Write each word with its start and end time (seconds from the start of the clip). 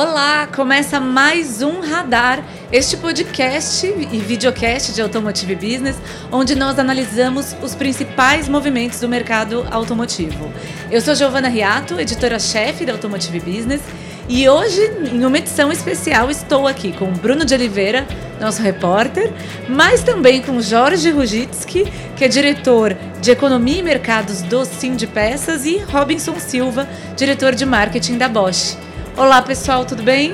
Olá, 0.00 0.46
começa 0.54 1.00
mais 1.00 1.60
um 1.60 1.80
Radar, 1.80 2.40
este 2.70 2.96
podcast 2.96 3.84
e 3.84 4.18
videocast 4.18 4.92
de 4.92 5.02
Automotive 5.02 5.56
Business, 5.56 5.96
onde 6.30 6.54
nós 6.54 6.78
analisamos 6.78 7.56
os 7.60 7.74
principais 7.74 8.48
movimentos 8.48 9.00
do 9.00 9.08
mercado 9.08 9.66
automotivo. 9.72 10.52
Eu 10.88 11.00
sou 11.00 11.16
Giovana 11.16 11.48
Riato, 11.48 11.98
editora-chefe 11.98 12.86
da 12.86 12.92
Automotive 12.92 13.40
Business, 13.40 13.80
e 14.28 14.48
hoje, 14.48 14.80
em 15.12 15.24
uma 15.24 15.36
edição 15.36 15.72
especial, 15.72 16.30
estou 16.30 16.68
aqui 16.68 16.92
com 16.92 17.10
Bruno 17.10 17.44
de 17.44 17.54
Oliveira, 17.54 18.06
nosso 18.40 18.62
repórter, 18.62 19.32
mas 19.68 20.04
também 20.04 20.40
com 20.40 20.60
Jorge 20.60 21.10
Rugitsky, 21.10 21.92
que 22.16 22.24
é 22.24 22.28
diretor 22.28 22.96
de 23.20 23.32
Economia 23.32 23.80
e 23.80 23.82
Mercados 23.82 24.42
do 24.42 24.64
Sim 24.64 24.94
de 24.94 25.08
Peças, 25.08 25.66
e 25.66 25.78
Robinson 25.78 26.38
Silva, 26.38 26.88
diretor 27.16 27.52
de 27.52 27.66
Marketing 27.66 28.16
da 28.16 28.28
Bosch. 28.28 28.78
Olá, 29.18 29.42
pessoal, 29.42 29.84
tudo 29.84 30.04
bem? 30.04 30.32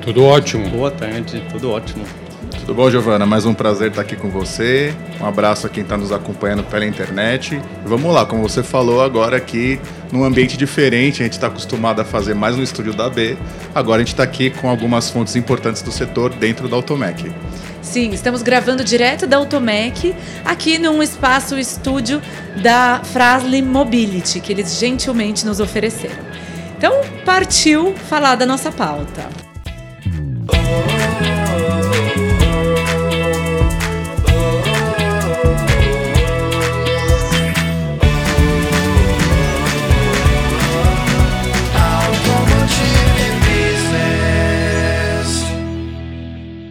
Tudo 0.00 0.24
ótimo. 0.24 0.66
Boa 0.70 0.90
tarde, 0.90 1.44
tudo 1.52 1.70
ótimo. 1.70 2.02
Tudo 2.60 2.74
bom, 2.74 2.90
Giovana? 2.90 3.26
Mais 3.26 3.44
um 3.44 3.52
prazer 3.52 3.90
estar 3.90 4.00
aqui 4.00 4.16
com 4.16 4.30
você. 4.30 4.94
Um 5.20 5.26
abraço 5.26 5.66
a 5.66 5.68
quem 5.68 5.82
está 5.82 5.98
nos 5.98 6.10
acompanhando 6.10 6.64
pela 6.64 6.86
internet. 6.86 7.56
E 7.56 7.86
vamos 7.86 8.10
lá, 8.10 8.24
como 8.24 8.42
você 8.42 8.62
falou 8.62 9.02
agora 9.02 9.36
aqui, 9.36 9.78
num 10.10 10.24
ambiente 10.24 10.56
diferente, 10.56 11.20
a 11.20 11.24
gente 11.24 11.34
está 11.34 11.48
acostumado 11.48 12.00
a 12.00 12.06
fazer 12.06 12.32
mais 12.32 12.56
no 12.56 12.62
estúdio 12.62 12.94
da 12.94 13.10
B. 13.10 13.36
Agora 13.74 13.96
a 13.96 14.00
gente 14.02 14.14
está 14.14 14.22
aqui 14.22 14.48
com 14.48 14.70
algumas 14.70 15.10
fontes 15.10 15.36
importantes 15.36 15.82
do 15.82 15.92
setor 15.92 16.32
dentro 16.32 16.70
da 16.70 16.76
Automec. 16.76 17.30
Sim, 17.82 18.12
estamos 18.12 18.40
gravando 18.40 18.82
direto 18.82 19.26
da 19.26 19.36
Automec, 19.36 20.14
aqui 20.42 20.78
num 20.78 21.02
espaço 21.02 21.58
estúdio 21.58 22.22
da 22.62 23.02
Frasle 23.04 23.60
Mobility, 23.60 24.40
que 24.40 24.52
eles 24.52 24.78
gentilmente 24.78 25.44
nos 25.44 25.60
ofereceram. 25.60 26.32
Então, 26.84 27.00
partiu 27.24 27.94
falar 27.94 28.34
da 28.34 28.44
nossa 28.44 28.72
pauta. 28.72 29.28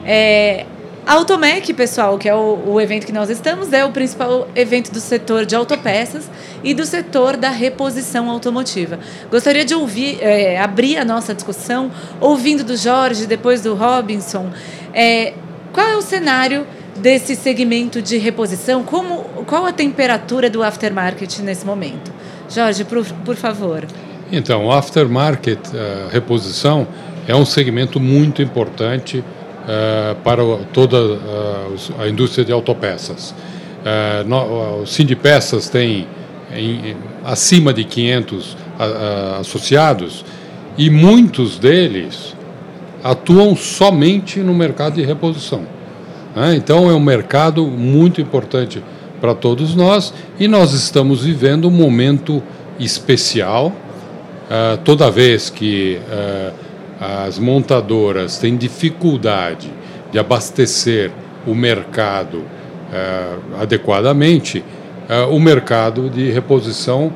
É, 0.06 0.66
a 1.12 1.16
Automec, 1.16 1.74
pessoal, 1.74 2.18
que 2.18 2.30
é 2.30 2.34
o, 2.34 2.58
o, 2.68 2.80
evento 2.80 3.06
que 3.06 3.12
nós 3.12 3.30
estamos, 3.30 3.74
é 3.74 3.84
o 3.84 3.92
principal 3.92 4.48
evento 4.56 4.94
do 4.94 5.02
setor 5.02 5.46
de 5.46 5.54
autopeças 5.54 6.32
e 6.64 6.74
do 6.74 6.86
setor 6.86 7.36
da 7.36 7.50
reposição 7.50 8.30
automotiva. 8.30 8.98
Gostaria 9.30 9.66
de 9.66 9.76
ouvir, 9.76 10.20
é, 10.22 10.58
abrir 10.58 10.98
a 10.98 11.04
nossa 11.04 11.34
discussão, 11.36 11.92
ouvindo 12.22 12.64
do 12.64 12.78
Jorge, 12.78 13.26
depois 13.26 13.60
do 13.62 13.76
Robinson, 13.76 14.52
é, 14.94 15.34
qual 15.74 15.86
é 15.86 15.98
o 15.98 16.02
cenário 16.02 16.66
desse 16.96 17.36
segmento 17.36 18.02
de 18.02 18.18
reposição? 18.18 18.82
Como, 18.82 19.18
qual 19.46 19.66
a 19.66 19.74
temperatura 19.74 20.50
do 20.50 20.64
aftermarket 20.64 21.40
nesse 21.40 21.66
momento? 21.66 22.10
Jorge, 22.48 22.86
por, 22.86 23.06
por 23.26 23.36
favor. 23.36 23.86
Então, 24.32 24.68
o 24.68 24.72
aftermarket, 24.72 25.60
uh, 25.60 26.08
reposição, 26.10 26.88
é 27.28 27.36
um 27.36 27.44
segmento 27.44 28.00
muito 28.00 28.42
importante 28.42 29.22
uh, 29.62 30.16
para 30.24 30.44
toda 30.74 30.98
uh, 30.98 31.76
a 32.00 32.08
indústria 32.08 32.46
de 32.46 32.52
autopeças. 32.52 33.32
Uh, 33.82 34.28
no, 34.28 34.84
o 34.84 35.70
tem 35.72 36.08
em, 36.54 36.96
acima 37.24 37.74
de 37.74 37.84
500 37.84 38.58
associados 39.40 40.26
e 40.78 40.90
muitos 40.90 41.58
deles 41.60 42.36
atuam 43.04 43.56
somente 43.56 44.40
no 44.40 44.54
mercado 44.54 44.96
de 44.96 45.04
reposição. 45.04 45.64
Né? 46.36 46.56
Então 46.56 46.90
é 46.90 46.94
um 46.94 47.00
mercado 47.00 47.66
muito 47.66 48.20
importante 48.20 48.84
para 49.20 49.36
todos 49.36 49.76
nós 49.76 50.14
e 50.40 50.48
nós 50.48 50.74
estamos 50.74 51.24
vivendo 51.24 51.68
um 51.68 51.72
momento 51.72 52.42
especial. 52.80 53.72
Toda 54.84 55.10
vez 55.10 55.50
que 55.50 55.98
uh, 56.10 56.54
as 57.02 57.40
montadoras 57.40 58.38
têm 58.38 58.56
dificuldade 58.56 59.74
de 60.12 60.20
abastecer 60.20 61.10
o 61.48 61.56
mercado 61.56 62.38
uh, 62.38 63.60
adequadamente, 63.60 64.60
uh, 65.10 65.36
o 65.36 65.40
mercado 65.40 66.12
de 66.12 66.30
reposição 66.30 67.12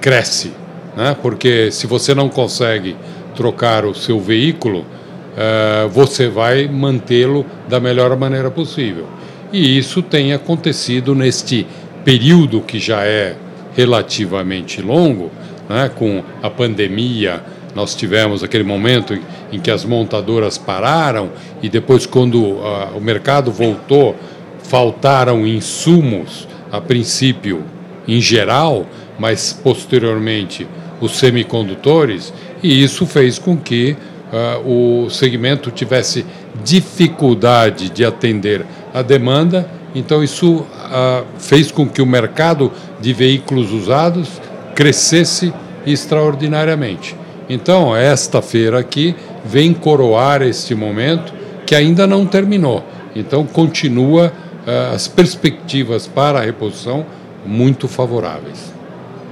cresce. 0.00 0.50
Né? 0.96 1.16
Porque 1.22 1.70
se 1.70 1.86
você 1.86 2.16
não 2.16 2.28
consegue 2.28 2.96
trocar 3.36 3.84
o 3.84 3.94
seu 3.94 4.18
veículo, 4.18 4.80
uh, 4.80 5.88
você 5.88 6.26
vai 6.26 6.66
mantê-lo 6.66 7.46
da 7.68 7.78
melhor 7.78 8.16
maneira 8.16 8.50
possível. 8.50 9.06
E 9.52 9.78
isso 9.78 10.02
tem 10.02 10.32
acontecido 10.32 11.14
neste 11.14 11.64
período 12.04 12.60
que 12.60 12.80
já 12.80 13.04
é 13.04 13.36
relativamente 13.76 14.82
longo, 14.82 15.30
né? 15.68 15.88
com 15.94 16.24
a 16.42 16.50
pandemia 16.50 17.40
nós 17.74 17.94
tivemos 17.94 18.42
aquele 18.42 18.64
momento 18.64 19.18
em, 19.52 19.60
que 19.60 19.70
as 19.70 19.84
montadoras 19.84 20.58
pararam 20.58 21.30
e 21.62 21.68
depois, 21.68 22.06
quando 22.06 22.42
uh, 22.42 22.96
o 22.96 23.00
mercado 23.00 23.50
voltou, 23.50 24.16
faltaram 24.62 25.46
insumos, 25.46 26.46
a 26.70 26.80
princípio 26.80 27.64
em 28.06 28.20
geral, 28.20 28.86
mas 29.18 29.52
posteriormente 29.52 30.66
os 31.00 31.18
semicondutores, 31.18 32.32
e 32.62 32.82
isso 32.82 33.06
fez 33.06 33.38
com 33.38 33.56
que 33.56 33.96
uh, 34.32 35.04
o 35.04 35.10
segmento 35.10 35.70
tivesse 35.70 36.24
dificuldade 36.64 37.88
de 37.90 38.04
atender 38.04 38.64
a 38.92 39.02
demanda. 39.02 39.68
Então, 39.94 40.22
isso 40.22 40.56
uh, 40.56 41.24
fez 41.38 41.70
com 41.70 41.88
que 41.88 42.02
o 42.02 42.06
mercado 42.06 42.72
de 43.00 43.12
veículos 43.12 43.72
usados 43.72 44.28
crescesse 44.74 45.52
extraordinariamente. 45.86 47.16
Então, 47.48 47.96
esta 47.96 48.42
feira 48.42 48.78
aqui 48.78 49.14
vem 49.44 49.72
coroar 49.72 50.42
este 50.42 50.74
momento 50.74 51.32
que 51.66 51.74
ainda 51.74 52.06
não 52.06 52.26
terminou. 52.26 52.84
Então, 53.14 53.46
continua 53.46 54.32
uh, 54.66 54.94
as 54.94 55.08
perspectivas 55.08 56.06
para 56.06 56.38
a 56.38 56.42
reposição 56.42 57.06
muito 57.46 57.88
favoráveis. 57.88 58.72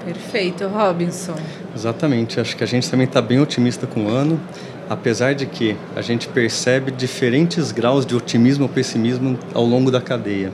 Perfeito, 0.04 0.66
Robinson. 0.68 1.34
Exatamente, 1.74 2.40
acho 2.40 2.56
que 2.56 2.64
a 2.64 2.66
gente 2.66 2.88
também 2.90 3.06
está 3.06 3.20
bem 3.20 3.40
otimista 3.40 3.86
com 3.86 4.06
o 4.06 4.08
ano, 4.08 4.40
apesar 4.88 5.34
de 5.34 5.46
que 5.46 5.76
a 5.94 6.00
gente 6.00 6.28
percebe 6.28 6.90
diferentes 6.92 7.72
graus 7.72 8.06
de 8.06 8.14
otimismo 8.14 8.64
ou 8.64 8.68
pessimismo 8.68 9.38
ao 9.52 9.64
longo 9.64 9.90
da 9.90 10.00
cadeia. 10.00 10.52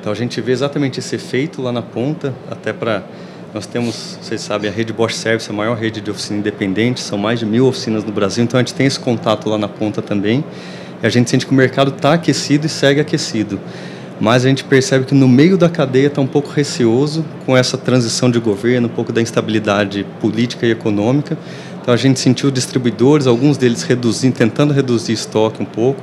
Então 0.00 0.10
a 0.10 0.14
gente 0.14 0.40
vê 0.40 0.52
exatamente 0.52 1.00
esse 1.00 1.16
efeito 1.16 1.60
lá 1.60 1.72
na 1.72 1.82
ponta, 1.82 2.34
até 2.50 2.72
para 2.72 3.02
nós 3.54 3.66
temos, 3.66 4.18
vocês 4.22 4.40
sabem, 4.40 4.70
a 4.70 4.72
rede 4.72 4.94
Bosch 4.94 5.14
Service, 5.14 5.50
a 5.50 5.52
maior 5.52 5.76
rede 5.76 6.00
de 6.00 6.10
oficina 6.10 6.38
independente, 6.38 7.00
são 7.00 7.18
mais 7.18 7.38
de 7.38 7.44
mil 7.44 7.66
oficinas 7.66 8.02
no 8.02 8.10
Brasil, 8.10 8.42
então 8.42 8.58
a 8.58 8.62
gente 8.62 8.72
tem 8.72 8.86
esse 8.86 8.98
contato 8.98 9.46
lá 9.50 9.58
na 9.58 9.68
ponta 9.68 10.00
também. 10.00 10.42
E 11.02 11.06
a 11.06 11.10
gente 11.10 11.28
sente 11.28 11.44
que 11.44 11.52
o 11.52 11.54
mercado 11.54 11.90
está 11.90 12.14
aquecido 12.14 12.64
e 12.64 12.68
segue 12.70 12.98
aquecido. 12.98 13.60
Mas 14.18 14.46
a 14.46 14.48
gente 14.48 14.64
percebe 14.64 15.04
que 15.04 15.14
no 15.14 15.28
meio 15.28 15.58
da 15.58 15.68
cadeia 15.68 16.06
está 16.06 16.20
um 16.22 16.26
pouco 16.26 16.48
receoso 16.50 17.24
com 17.44 17.54
essa 17.54 17.76
transição 17.76 18.30
de 18.30 18.38
governo, 18.38 18.86
um 18.86 18.90
pouco 18.90 19.12
da 19.12 19.20
instabilidade 19.20 20.06
política 20.18 20.64
e 20.64 20.70
econômica. 20.70 21.36
Então 21.82 21.92
a 21.92 21.96
gente 21.96 22.20
sentiu 22.20 22.50
distribuidores, 22.50 23.26
alguns 23.26 23.58
deles 23.58 23.82
reduzindo, 23.82 24.34
tentando 24.34 24.72
reduzir 24.72 25.12
estoque 25.12 25.60
um 25.60 25.66
pouco. 25.66 26.00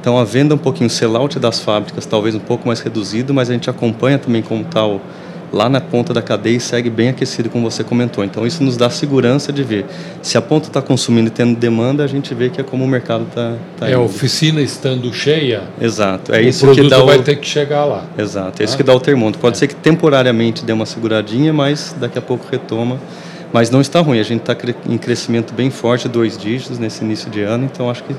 Então 0.00 0.18
a 0.18 0.24
venda 0.24 0.54
um 0.54 0.58
pouquinho, 0.58 0.88
o 0.88 0.90
sellout 0.90 1.38
das 1.38 1.60
fábricas 1.60 2.06
talvez 2.06 2.34
um 2.34 2.40
pouco 2.40 2.66
mais 2.66 2.80
reduzido, 2.80 3.32
mas 3.32 3.50
a 3.50 3.52
gente 3.52 3.70
acompanha 3.70 4.18
também 4.18 4.42
como 4.42 4.64
tal 4.64 5.00
lá 5.52 5.68
na 5.68 5.80
ponta 5.80 6.12
da 6.12 6.20
cadeia 6.20 6.56
e 6.56 6.60
segue 6.60 6.90
bem 6.90 7.08
aquecido, 7.08 7.48
como 7.48 7.70
você 7.70 7.82
comentou. 7.82 8.24
Então, 8.24 8.46
isso 8.46 8.62
nos 8.62 8.76
dá 8.76 8.90
segurança 8.90 9.52
de 9.52 9.62
ver. 9.62 9.86
Se 10.22 10.36
a 10.36 10.42
ponta 10.42 10.68
está 10.68 10.82
consumindo 10.82 11.28
e 11.28 11.30
tendo 11.30 11.58
demanda, 11.58 12.04
a 12.04 12.06
gente 12.06 12.34
vê 12.34 12.50
que 12.50 12.60
é 12.60 12.64
como 12.64 12.84
o 12.84 12.88
mercado 12.88 13.24
está 13.28 13.54
tá 13.78 13.88
É, 13.88 13.94
a 13.94 14.00
oficina 14.00 14.60
estando 14.60 15.12
cheia. 15.12 15.62
Exato. 15.80 16.34
É 16.34 16.38
o 16.38 16.42
isso 16.42 16.70
que 16.72 16.88
dá 16.88 17.02
o... 17.02 17.06
vai 17.06 17.18
ter 17.20 17.36
que 17.36 17.46
chegar 17.46 17.84
lá. 17.84 18.04
Exato. 18.16 18.62
É 18.62 18.64
isso 18.64 18.74
ah? 18.74 18.76
que 18.76 18.82
dá 18.82 18.94
o 18.94 19.00
termômetro. 19.00 19.40
Pode 19.40 19.56
é. 19.56 19.60
ser 19.60 19.68
que 19.68 19.74
temporariamente 19.74 20.64
dê 20.64 20.72
uma 20.72 20.86
seguradinha, 20.86 21.52
mas 21.52 21.94
daqui 21.98 22.18
a 22.18 22.22
pouco 22.22 22.46
retoma. 22.50 22.98
Mas 23.52 23.70
não 23.70 23.80
está 23.80 24.00
ruim. 24.00 24.18
A 24.18 24.22
gente 24.22 24.40
está 24.40 24.56
em 24.86 24.98
crescimento 24.98 25.54
bem 25.54 25.70
forte, 25.70 26.08
dois 26.08 26.36
dígitos 26.36 26.78
nesse 26.78 27.02
início 27.02 27.30
de 27.30 27.42
ano. 27.42 27.64
Então, 27.64 27.88
acho 27.88 28.04
que 28.04 28.14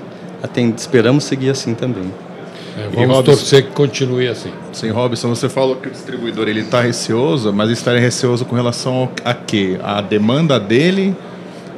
esperamos 0.76 1.24
seguir 1.24 1.50
assim 1.50 1.76
também. 1.76 2.12
É, 2.80 2.88
vamos 2.96 3.18
Robson, 3.18 3.24
torcer 3.24 3.66
que 3.66 3.72
continue 3.72 4.28
assim. 4.28 4.52
Sim, 4.72 4.90
Robson, 4.90 5.30
você 5.30 5.50
falou 5.50 5.76
que 5.76 5.90
o 5.90 5.92
distribuidor 5.92 6.48
ele 6.48 6.62
está 6.62 6.82
receoso, 6.82 7.52
mas 7.52 7.70
estaria 7.70 8.00
receoso 8.00 8.46
com 8.46 8.56
relação 8.56 9.10
a 9.26 9.34
quê? 9.34 9.78
A 9.84 10.02
demanda 10.02 10.58
dele? 10.60 11.16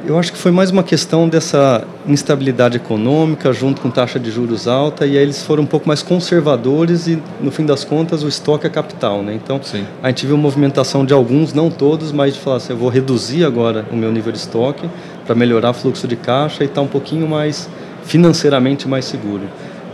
Eu 0.04 0.18
acho 0.18 0.32
que 0.32 0.38
foi 0.38 0.50
mais 0.50 0.70
uma 0.70 0.82
questão 0.82 1.28
dessa 1.28 1.84
instabilidade 2.08 2.76
econômica 2.76 3.52
junto 3.52 3.80
com 3.80 3.88
taxa 3.88 4.18
de 4.18 4.32
juros 4.32 4.66
alta 4.66 5.06
e 5.06 5.16
aí 5.16 5.22
eles 5.22 5.42
foram 5.44 5.62
um 5.62 5.66
pouco 5.66 5.86
mais 5.86 6.02
conservadores 6.02 7.06
e 7.06 7.22
no 7.40 7.52
fim 7.52 7.64
das 7.64 7.84
contas 7.84 8.24
o 8.24 8.28
estoque 8.28 8.66
é 8.66 8.70
capital, 8.70 9.22
né? 9.22 9.32
Então 9.32 9.60
Sim. 9.62 9.86
a 10.02 10.08
gente 10.08 10.26
viu 10.26 10.36
movimentação 10.36 11.04
de 11.04 11.14
alguns, 11.14 11.52
não 11.52 11.70
todos, 11.70 12.10
mas 12.10 12.34
de 12.34 12.40
falar 12.40 12.56
assim, 12.56 12.72
eu 12.72 12.76
vou 12.76 12.88
reduzir 12.88 13.44
agora 13.44 13.86
o 13.92 13.96
meu 13.96 14.10
nível 14.10 14.32
de 14.32 14.38
estoque 14.38 14.90
para 15.24 15.36
melhorar 15.36 15.70
o 15.70 15.74
fluxo 15.74 16.08
de 16.08 16.16
caixa 16.16 16.64
e 16.64 16.66
estar 16.66 16.80
tá 16.80 16.82
um 16.82 16.88
pouquinho 16.88 17.28
mais 17.28 17.68
financeiramente 18.04 18.88
mais 18.88 19.04
seguro. 19.04 19.42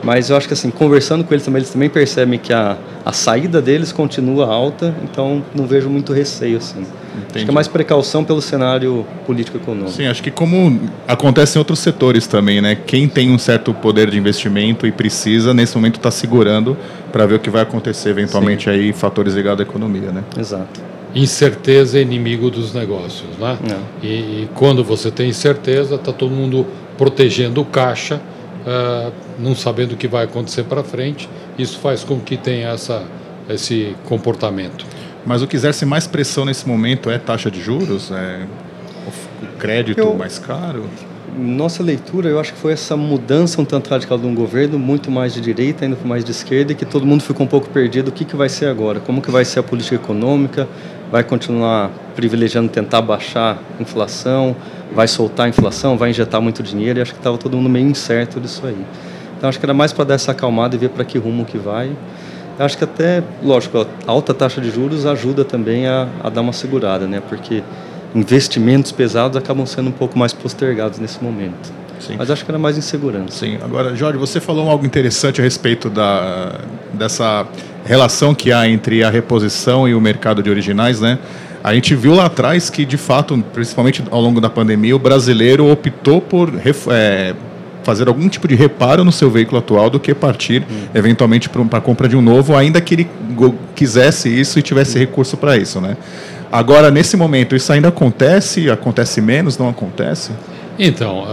Mas 0.02 0.30
eu 0.30 0.36
acho 0.36 0.46
que 0.46 0.54
assim, 0.54 0.70
conversando 0.70 1.24
com 1.24 1.34
eles 1.34 1.44
também, 1.44 1.60
eles 1.60 1.70
também 1.70 1.90
percebem 1.90 2.38
que 2.38 2.52
a, 2.52 2.76
a 3.04 3.12
saída 3.12 3.60
deles 3.60 3.92
continua 3.92 4.46
alta, 4.46 4.94
então 5.02 5.42
não 5.54 5.66
vejo 5.66 5.88
muito 5.88 6.12
receio 6.12 6.58
assim. 6.58 6.84
Acho 7.34 7.44
que 7.44 7.50
é 7.50 7.52
mais 7.52 7.68
precaução 7.68 8.24
pelo 8.24 8.40
cenário 8.40 9.04
político-econômico. 9.26 9.90
Sim, 9.90 10.06
acho 10.06 10.22
que 10.22 10.30
como 10.30 10.80
acontece 11.06 11.58
em 11.58 11.60
outros 11.60 11.80
setores 11.80 12.26
também, 12.26 12.60
né? 12.60 12.76
Quem 12.86 13.08
tem 13.08 13.30
um 13.30 13.38
certo 13.38 13.74
poder 13.74 14.10
de 14.10 14.18
investimento 14.18 14.86
e 14.86 14.92
precisa, 14.92 15.52
nesse 15.52 15.74
momento 15.76 15.96
está 15.96 16.10
segurando 16.10 16.76
para 17.12 17.26
ver 17.26 17.34
o 17.34 17.38
que 17.38 17.50
vai 17.50 17.62
acontecer 17.62 18.10
eventualmente 18.10 18.64
Sim. 18.64 18.70
aí, 18.70 18.92
fatores 18.92 19.34
ligados 19.34 19.60
à 19.60 19.68
economia, 19.68 20.12
né? 20.12 20.22
Exato. 20.38 20.80
Incerteza 21.14 21.98
é 21.98 22.02
inimigo 22.02 22.50
dos 22.50 22.72
negócios, 22.74 23.28
né? 23.38 23.58
E, 24.02 24.06
e, 24.06 24.48
quando 24.54 24.84
você 24.84 25.10
tem 25.10 25.30
incerteza, 25.30 25.94
está 25.94 26.12
todo 26.12 26.30
mundo 26.30 26.66
protegendo 26.96 27.60
o 27.60 27.64
caixa, 27.64 28.20
uh, 28.66 29.12
não 29.38 29.54
sabendo 29.54 29.92
o 29.92 29.96
que 29.96 30.08
vai 30.08 30.24
acontecer 30.24 30.64
para 30.64 30.82
frente. 30.82 31.28
Isso 31.58 31.78
faz 31.78 32.04
com 32.04 32.18
que 32.18 32.36
tenha 32.36 32.68
essa, 32.68 33.04
esse 33.48 33.94
comportamento. 34.04 34.84
Mas 35.24 35.42
o 35.42 35.46
que 35.46 35.56
exerce 35.56 35.84
mais 35.84 36.06
pressão 36.06 36.44
nesse 36.44 36.66
momento 36.66 37.10
é 37.10 37.18
taxa 37.18 37.50
de 37.50 37.60
juros? 37.60 38.10
É 38.10 38.46
o 39.42 39.58
crédito 39.58 39.98
eu, 39.98 40.14
mais 40.14 40.38
caro? 40.38 40.84
Nossa 41.36 41.82
leitura, 41.82 42.28
eu 42.28 42.40
acho 42.40 42.52
que 42.52 42.58
foi 42.58 42.72
essa 42.72 42.96
mudança 42.96 43.60
um 43.60 43.64
tanto 43.64 43.90
radical 43.90 44.18
de 44.18 44.26
um 44.26 44.34
governo, 44.34 44.78
muito 44.78 45.10
mais 45.10 45.34
de 45.34 45.40
direita, 45.40 45.86
indo 45.86 45.96
mais 46.04 46.24
de 46.24 46.30
esquerda, 46.30 46.72
e 46.72 46.74
que 46.74 46.84
todo 46.84 47.06
mundo 47.06 47.22
ficou 47.22 47.46
um 47.46 47.48
pouco 47.48 47.68
perdido. 47.68 48.08
O 48.08 48.12
que, 48.12 48.24
que 48.24 48.34
vai 48.34 48.48
ser 48.48 48.66
agora? 48.66 49.00
Como 49.00 49.22
que 49.22 49.30
vai 49.30 49.44
ser 49.44 49.60
a 49.60 49.62
política 49.62 49.96
econômica? 49.96 50.68
Vai 51.10 51.22
continuar 51.22 51.90
privilegiando 52.14 52.68
tentar 52.68 53.00
baixar 53.02 53.62
a 53.78 53.82
inflação? 53.82 54.56
Vai 54.92 55.06
soltar 55.06 55.46
a 55.46 55.48
inflação? 55.48 55.96
Vai 55.96 56.10
injetar 56.10 56.40
muito 56.40 56.62
dinheiro? 56.62 56.98
E 56.98 57.02
acho 57.02 57.12
que 57.12 57.20
estava 57.20 57.38
todo 57.38 57.56
mundo 57.56 57.68
meio 57.68 57.86
incerto 57.86 58.40
disso 58.40 58.66
aí. 58.66 58.84
Então 59.38 59.48
acho 59.48 59.58
que 59.58 59.64
era 59.64 59.72
mais 59.72 59.92
para 59.92 60.04
dar 60.04 60.14
essa 60.14 60.32
acalmada 60.32 60.74
e 60.74 60.78
ver 60.78 60.90
para 60.90 61.04
que 61.04 61.16
rumo 61.16 61.44
que 61.44 61.56
vai. 61.56 61.92
Acho 62.58 62.76
que 62.76 62.84
até, 62.84 63.22
lógico, 63.40 63.78
a 63.78 63.86
alta 64.10 64.34
taxa 64.34 64.60
de 64.60 64.68
juros 64.68 65.06
ajuda 65.06 65.44
também 65.44 65.86
a, 65.86 66.08
a 66.22 66.28
dar 66.28 66.40
uma 66.40 66.52
segurada, 66.52 67.06
né? 67.06 67.22
Porque 67.28 67.62
investimentos 68.14 68.90
pesados 68.90 69.36
acabam 69.36 69.64
sendo 69.64 69.90
um 69.90 69.92
pouco 69.92 70.18
mais 70.18 70.32
postergados 70.32 70.98
nesse 70.98 71.22
momento. 71.22 71.72
Sim. 72.00 72.16
Mas 72.18 72.30
acho 72.30 72.44
que 72.44 72.50
era 72.50 72.58
mais 72.58 72.76
insegurança. 72.76 73.38
Sim. 73.38 73.58
Agora, 73.62 73.94
Jorge, 73.94 74.18
você 74.18 74.40
falou 74.40 74.68
algo 74.68 74.84
interessante 74.84 75.40
a 75.40 75.44
respeito 75.44 75.88
da, 75.88 76.60
dessa 76.92 77.46
relação 77.84 78.34
que 78.34 78.52
há 78.52 78.68
entre 78.68 79.04
a 79.04 79.10
reposição 79.10 79.88
e 79.88 79.94
o 79.94 80.00
mercado 80.00 80.42
de 80.42 80.50
originais, 80.50 81.00
né? 81.00 81.18
A 81.62 81.74
gente 81.74 81.94
viu 81.94 82.14
lá 82.14 82.26
atrás 82.26 82.70
que, 82.70 82.84
de 82.84 82.96
fato, 82.96 83.36
principalmente 83.52 84.02
ao 84.10 84.20
longo 84.20 84.40
da 84.40 84.48
pandemia, 84.48 84.94
o 84.94 84.98
brasileiro 84.98 85.70
optou 85.70 86.20
por 86.20 86.52
é, 86.90 87.34
fazer 87.88 88.06
algum 88.06 88.28
tipo 88.28 88.46
de 88.46 88.54
reparo 88.54 89.02
no 89.02 89.10
seu 89.10 89.30
veículo 89.30 89.56
atual 89.56 89.88
do 89.88 89.98
que 89.98 90.12
partir 90.12 90.62
eventualmente 90.94 91.48
para 91.48 91.78
a 91.78 91.80
compra 91.80 92.06
de 92.06 92.14
um 92.14 92.20
novo, 92.20 92.54
ainda 92.54 92.82
que 92.82 92.94
ele 92.94 93.10
quisesse 93.74 94.28
isso 94.28 94.58
e 94.58 94.62
tivesse 94.62 94.98
recurso 94.98 95.38
para 95.38 95.56
isso, 95.56 95.80
né? 95.80 95.96
Agora, 96.52 96.90
nesse 96.90 97.16
momento, 97.16 97.56
isso 97.56 97.72
ainda 97.72 97.88
acontece? 97.88 98.70
Acontece 98.70 99.22
menos? 99.22 99.56
Não 99.56 99.70
acontece? 99.70 100.32
Então, 100.78 101.24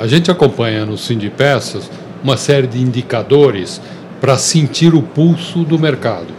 a 0.00 0.04
gente 0.08 0.28
acompanha 0.28 0.84
no 0.84 0.98
Sindipeças 0.98 1.88
uma 2.20 2.36
série 2.36 2.66
de 2.66 2.80
indicadores 2.80 3.80
para 4.20 4.36
sentir 4.36 4.96
o 4.96 5.02
pulso 5.02 5.62
do 5.62 5.78
mercado. 5.78 6.34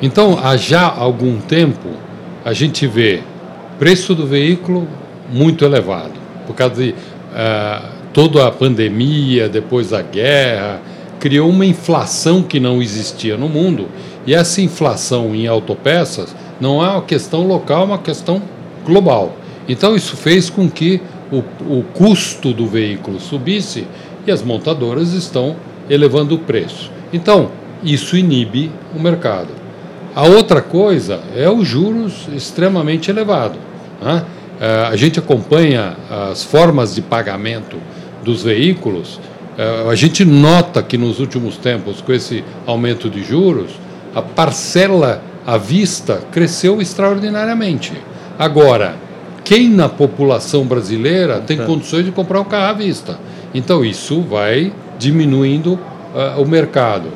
Então, 0.00 0.38
há 0.42 0.56
já 0.56 0.86
algum 0.86 1.38
tempo, 1.38 1.90
a 2.42 2.54
gente 2.54 2.86
vê 2.86 3.20
preço 3.78 4.14
do 4.14 4.26
veículo 4.26 4.88
muito 5.30 5.66
elevado, 5.66 6.14
por 6.46 6.56
causa 6.56 6.82
de 6.82 6.90
uh, 6.90 7.95
toda 8.16 8.46
a 8.46 8.50
pandemia, 8.50 9.46
depois 9.46 9.90
da 9.90 10.00
guerra, 10.00 10.80
criou 11.20 11.50
uma 11.50 11.66
inflação 11.66 12.42
que 12.42 12.58
não 12.58 12.80
existia 12.80 13.36
no 13.36 13.46
mundo. 13.46 13.88
E 14.26 14.32
essa 14.32 14.62
inflação 14.62 15.34
em 15.34 15.46
autopeças 15.46 16.34
não 16.58 16.82
é 16.82 16.88
uma 16.88 17.02
questão 17.02 17.46
local, 17.46 17.82
é 17.82 17.84
uma 17.84 17.98
questão 17.98 18.40
global. 18.86 19.36
Então 19.68 19.94
isso 19.94 20.16
fez 20.16 20.48
com 20.48 20.66
que 20.70 21.02
o, 21.30 21.40
o 21.78 21.84
custo 21.92 22.54
do 22.54 22.66
veículo 22.66 23.20
subisse 23.20 23.86
e 24.26 24.32
as 24.32 24.42
montadoras 24.42 25.12
estão 25.12 25.54
elevando 25.90 26.36
o 26.36 26.38
preço. 26.38 26.90
Então, 27.12 27.50
isso 27.84 28.16
inibe 28.16 28.72
o 28.94 28.98
mercado. 28.98 29.48
A 30.14 30.22
outra 30.22 30.62
coisa 30.62 31.20
é 31.36 31.50
os 31.50 31.68
juros 31.68 32.28
extremamente 32.34 33.10
elevados. 33.10 33.58
Né? 34.00 34.24
É, 34.58 34.86
a 34.90 34.96
gente 34.96 35.18
acompanha 35.18 35.98
as 36.30 36.42
formas 36.42 36.94
de 36.94 37.02
pagamento 37.02 37.76
dos 38.26 38.42
veículos, 38.42 39.20
eh, 39.56 39.86
a 39.88 39.94
gente 39.94 40.24
nota 40.24 40.82
que 40.82 40.98
nos 40.98 41.20
últimos 41.20 41.56
tempos, 41.56 42.00
com 42.00 42.12
esse 42.12 42.42
aumento 42.66 43.08
de 43.08 43.22
juros, 43.22 43.70
a 44.12 44.20
parcela 44.20 45.22
à 45.46 45.56
vista 45.56 46.20
cresceu 46.32 46.82
extraordinariamente. 46.82 47.92
Agora, 48.36 48.96
quem 49.44 49.68
na 49.68 49.88
população 49.88 50.64
brasileira 50.64 51.38
tem 51.38 51.56
condições 51.58 52.04
de 52.04 52.10
comprar 52.10 52.40
um 52.40 52.44
carro 52.44 52.70
à 52.70 52.72
vista? 52.72 53.20
Então, 53.54 53.84
isso 53.84 54.20
vai 54.22 54.72
diminuindo 54.98 55.74
uh, 55.74 56.42
o 56.42 56.46
mercado. 56.46 57.10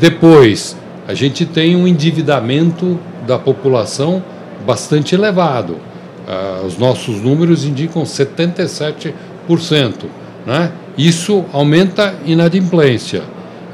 Depois, 0.00 0.76
a 1.06 1.14
gente 1.14 1.46
tem 1.46 1.76
um 1.76 1.86
endividamento 1.86 2.98
da 3.24 3.38
população 3.38 4.22
bastante 4.66 5.14
elevado. 5.14 5.76
Uh, 6.26 6.66
os 6.66 6.76
nossos 6.76 7.22
números 7.22 7.64
indicam 7.64 8.02
77%. 8.02 9.12
Né? 10.46 10.70
Isso 10.96 11.44
aumenta 11.52 12.14
inadimplência. 12.24 13.22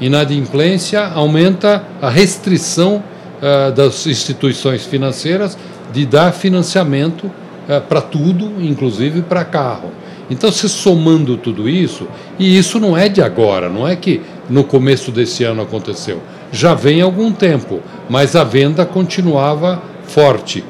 Inadimplência 0.01 1.05
aumenta 1.05 1.83
a 2.01 2.09
restrição 2.09 3.03
uh, 3.41 3.71
das 3.71 4.07
instituições 4.07 4.85
financeiras 4.85 5.57
de 5.93 6.05
dar 6.05 6.33
financiamento 6.33 7.25
uh, 7.25 7.81
para 7.87 8.01
tudo, 8.01 8.53
inclusive 8.59 9.21
para 9.21 9.45
carro. 9.45 9.91
Então, 10.29 10.51
se 10.51 10.67
somando 10.67 11.37
tudo 11.37 11.69
isso, 11.69 12.07
e 12.39 12.57
isso 12.57 12.79
não 12.79 12.97
é 12.97 13.07
de 13.07 13.21
agora, 13.21 13.69
não 13.69 13.87
é 13.87 13.95
que 13.95 14.21
no 14.49 14.63
começo 14.63 15.11
desse 15.11 15.43
ano 15.43 15.61
aconteceu, 15.61 16.21
já 16.51 16.73
vem 16.73 17.01
algum 17.01 17.31
tempo, 17.31 17.81
mas 18.09 18.35
a 18.35 18.43
venda 18.43 18.85
continuava 18.85 19.81
forte. 20.03 20.63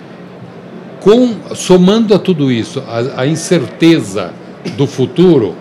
Com, 1.00 1.36
somando 1.56 2.14
a 2.14 2.20
tudo 2.20 2.52
isso, 2.52 2.84
a, 2.88 3.22
a 3.22 3.28
incerteza 3.28 4.34
do 4.76 4.88
futuro, 4.88 5.56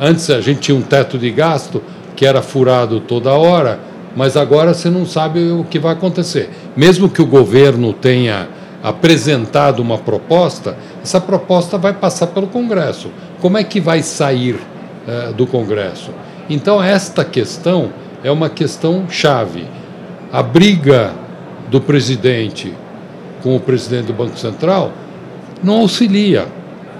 antes 0.00 0.30
a 0.30 0.40
gente 0.40 0.60
tinha 0.60 0.76
um 0.76 0.82
teto 0.82 1.18
de 1.18 1.30
gasto 1.30 1.82
que 2.14 2.26
era 2.26 2.42
furado 2.42 3.00
toda 3.00 3.32
hora, 3.32 3.78
mas 4.16 4.36
agora 4.36 4.74
você 4.74 4.90
não 4.90 5.06
sabe 5.06 5.52
o 5.52 5.64
que 5.64 5.78
vai 5.78 5.92
acontecer. 5.92 6.50
Mesmo 6.76 7.08
que 7.08 7.22
o 7.22 7.26
governo 7.26 7.92
tenha 7.92 8.48
apresentado 8.82 9.80
uma 9.80 9.98
proposta, 9.98 10.76
essa 11.02 11.20
proposta 11.20 11.78
vai 11.78 11.92
passar 11.92 12.28
pelo 12.28 12.46
Congresso. 12.46 13.10
Como 13.40 13.56
é 13.56 13.64
que 13.64 13.80
vai 13.80 14.02
sair 14.02 14.54
uh, 14.56 15.32
do 15.32 15.46
Congresso? 15.46 16.10
Então, 16.50 16.82
esta 16.82 17.24
questão 17.24 17.92
é 18.24 18.30
uma 18.30 18.48
questão 18.48 19.08
chave. 19.08 19.64
A 20.32 20.42
briga 20.42 21.12
do 21.70 21.80
presidente 21.80 22.74
com 23.42 23.54
o 23.54 23.60
presidente 23.60 24.06
do 24.06 24.12
Banco 24.12 24.38
Central 24.38 24.92
não 25.62 25.80
auxilia. 25.80 26.46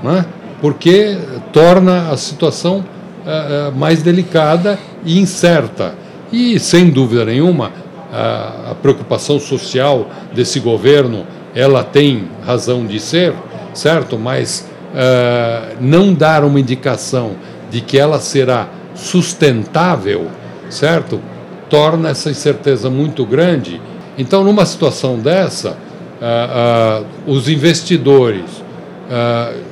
Né? 0.02 0.24
Porque 0.60 1.16
torna 1.52 2.10
a 2.10 2.16
situação 2.16 2.78
uh, 2.78 3.76
mais 3.76 4.02
delicada 4.02 4.78
e 5.04 5.18
incerta. 5.18 5.94
E, 6.32 6.58
sem 6.58 6.90
dúvida 6.90 7.24
nenhuma, 7.24 7.72
a, 8.12 8.70
a 8.70 8.74
preocupação 8.74 9.38
social 9.38 10.08
desse 10.34 10.60
governo 10.60 11.26
ela 11.54 11.82
tem 11.82 12.28
razão 12.44 12.86
de 12.86 13.00
ser, 13.00 13.34
certo? 13.74 14.18
Mas 14.18 14.68
uh, 14.92 15.76
não 15.80 16.12
dar 16.12 16.44
uma 16.44 16.60
indicação 16.60 17.32
de 17.70 17.80
que 17.80 17.98
ela 17.98 18.20
será 18.20 18.68
sustentável, 18.94 20.28
certo? 20.70 21.20
Torna 21.68 22.10
essa 22.10 22.30
incerteza 22.30 22.88
muito 22.88 23.24
grande. 23.24 23.80
Então, 24.16 24.42
numa 24.44 24.66
situação 24.66 25.18
dessa, 25.18 25.70
uh, 25.70 27.02
uh, 27.02 27.06
os 27.26 27.48
investidores 27.48 28.68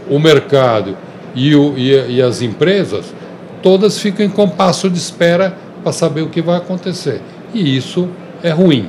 o 0.09 0.19
mercado 0.19 0.97
e, 1.35 1.55
o, 1.55 1.77
e, 1.77 2.17
e, 2.17 2.23
as 2.23 2.43
empresas, 2.43 3.13
todas 3.63 3.99
ficam 3.99 4.25
em 4.25 4.29
compasso 4.31 4.89
de 4.89 4.99
espera 4.99 5.57
para 5.83 5.93
saber 5.93 6.23
o 6.23 6.29
que 6.29 6.41
vai 6.41 6.57
acontecer. 6.57 7.21
E 7.53 7.77
isso 7.77 8.09
é 8.43 8.51
ruim. 8.51 8.89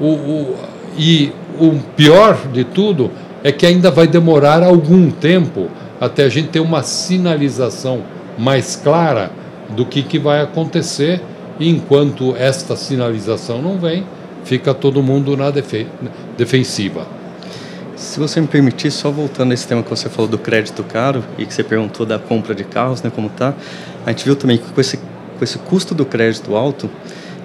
O, 0.00 0.06
o, 0.06 0.56
e 0.96 1.32
o 1.58 1.78
pior 1.96 2.38
de 2.52 2.64
tudo 2.64 3.10
é 3.42 3.50
que 3.50 3.66
ainda 3.66 3.90
vai 3.90 4.06
demorar 4.06 4.62
algum 4.62 5.10
tempo 5.10 5.68
até 6.00 6.24
a 6.24 6.28
gente 6.28 6.48
ter 6.48 6.60
uma 6.60 6.82
sinalização 6.82 8.02
mais 8.38 8.76
clara 8.76 9.30
do 9.70 9.84
que, 9.84 10.02
que 10.02 10.18
vai 10.18 10.40
acontecer. 10.40 11.20
E 11.58 11.68
enquanto 11.68 12.34
esta 12.36 12.74
sinalização 12.74 13.60
não 13.60 13.78
vem, 13.78 14.04
fica 14.44 14.72
todo 14.72 15.02
mundo 15.02 15.36
na 15.36 15.52
defensiva. 16.36 17.19
Se 18.00 18.18
você 18.18 18.40
me 18.40 18.46
permitir, 18.46 18.90
só 18.90 19.10
voltando 19.10 19.50
a 19.50 19.54
esse 19.54 19.68
tema 19.68 19.82
que 19.82 19.90
você 19.90 20.08
falou 20.08 20.26
do 20.26 20.38
crédito 20.38 20.82
caro 20.82 21.22
e 21.36 21.44
que 21.44 21.52
você 21.52 21.62
perguntou 21.62 22.06
da 22.06 22.18
compra 22.18 22.54
de 22.54 22.64
carros, 22.64 23.02
né, 23.02 23.12
como 23.14 23.28
tá, 23.28 23.52
a 24.06 24.10
gente 24.10 24.24
viu 24.24 24.34
também 24.34 24.56
que 24.56 24.72
com 24.72 24.80
esse, 24.80 24.96
com 24.96 25.44
esse 25.44 25.58
custo 25.58 25.94
do 25.94 26.06
crédito 26.06 26.56
alto 26.56 26.88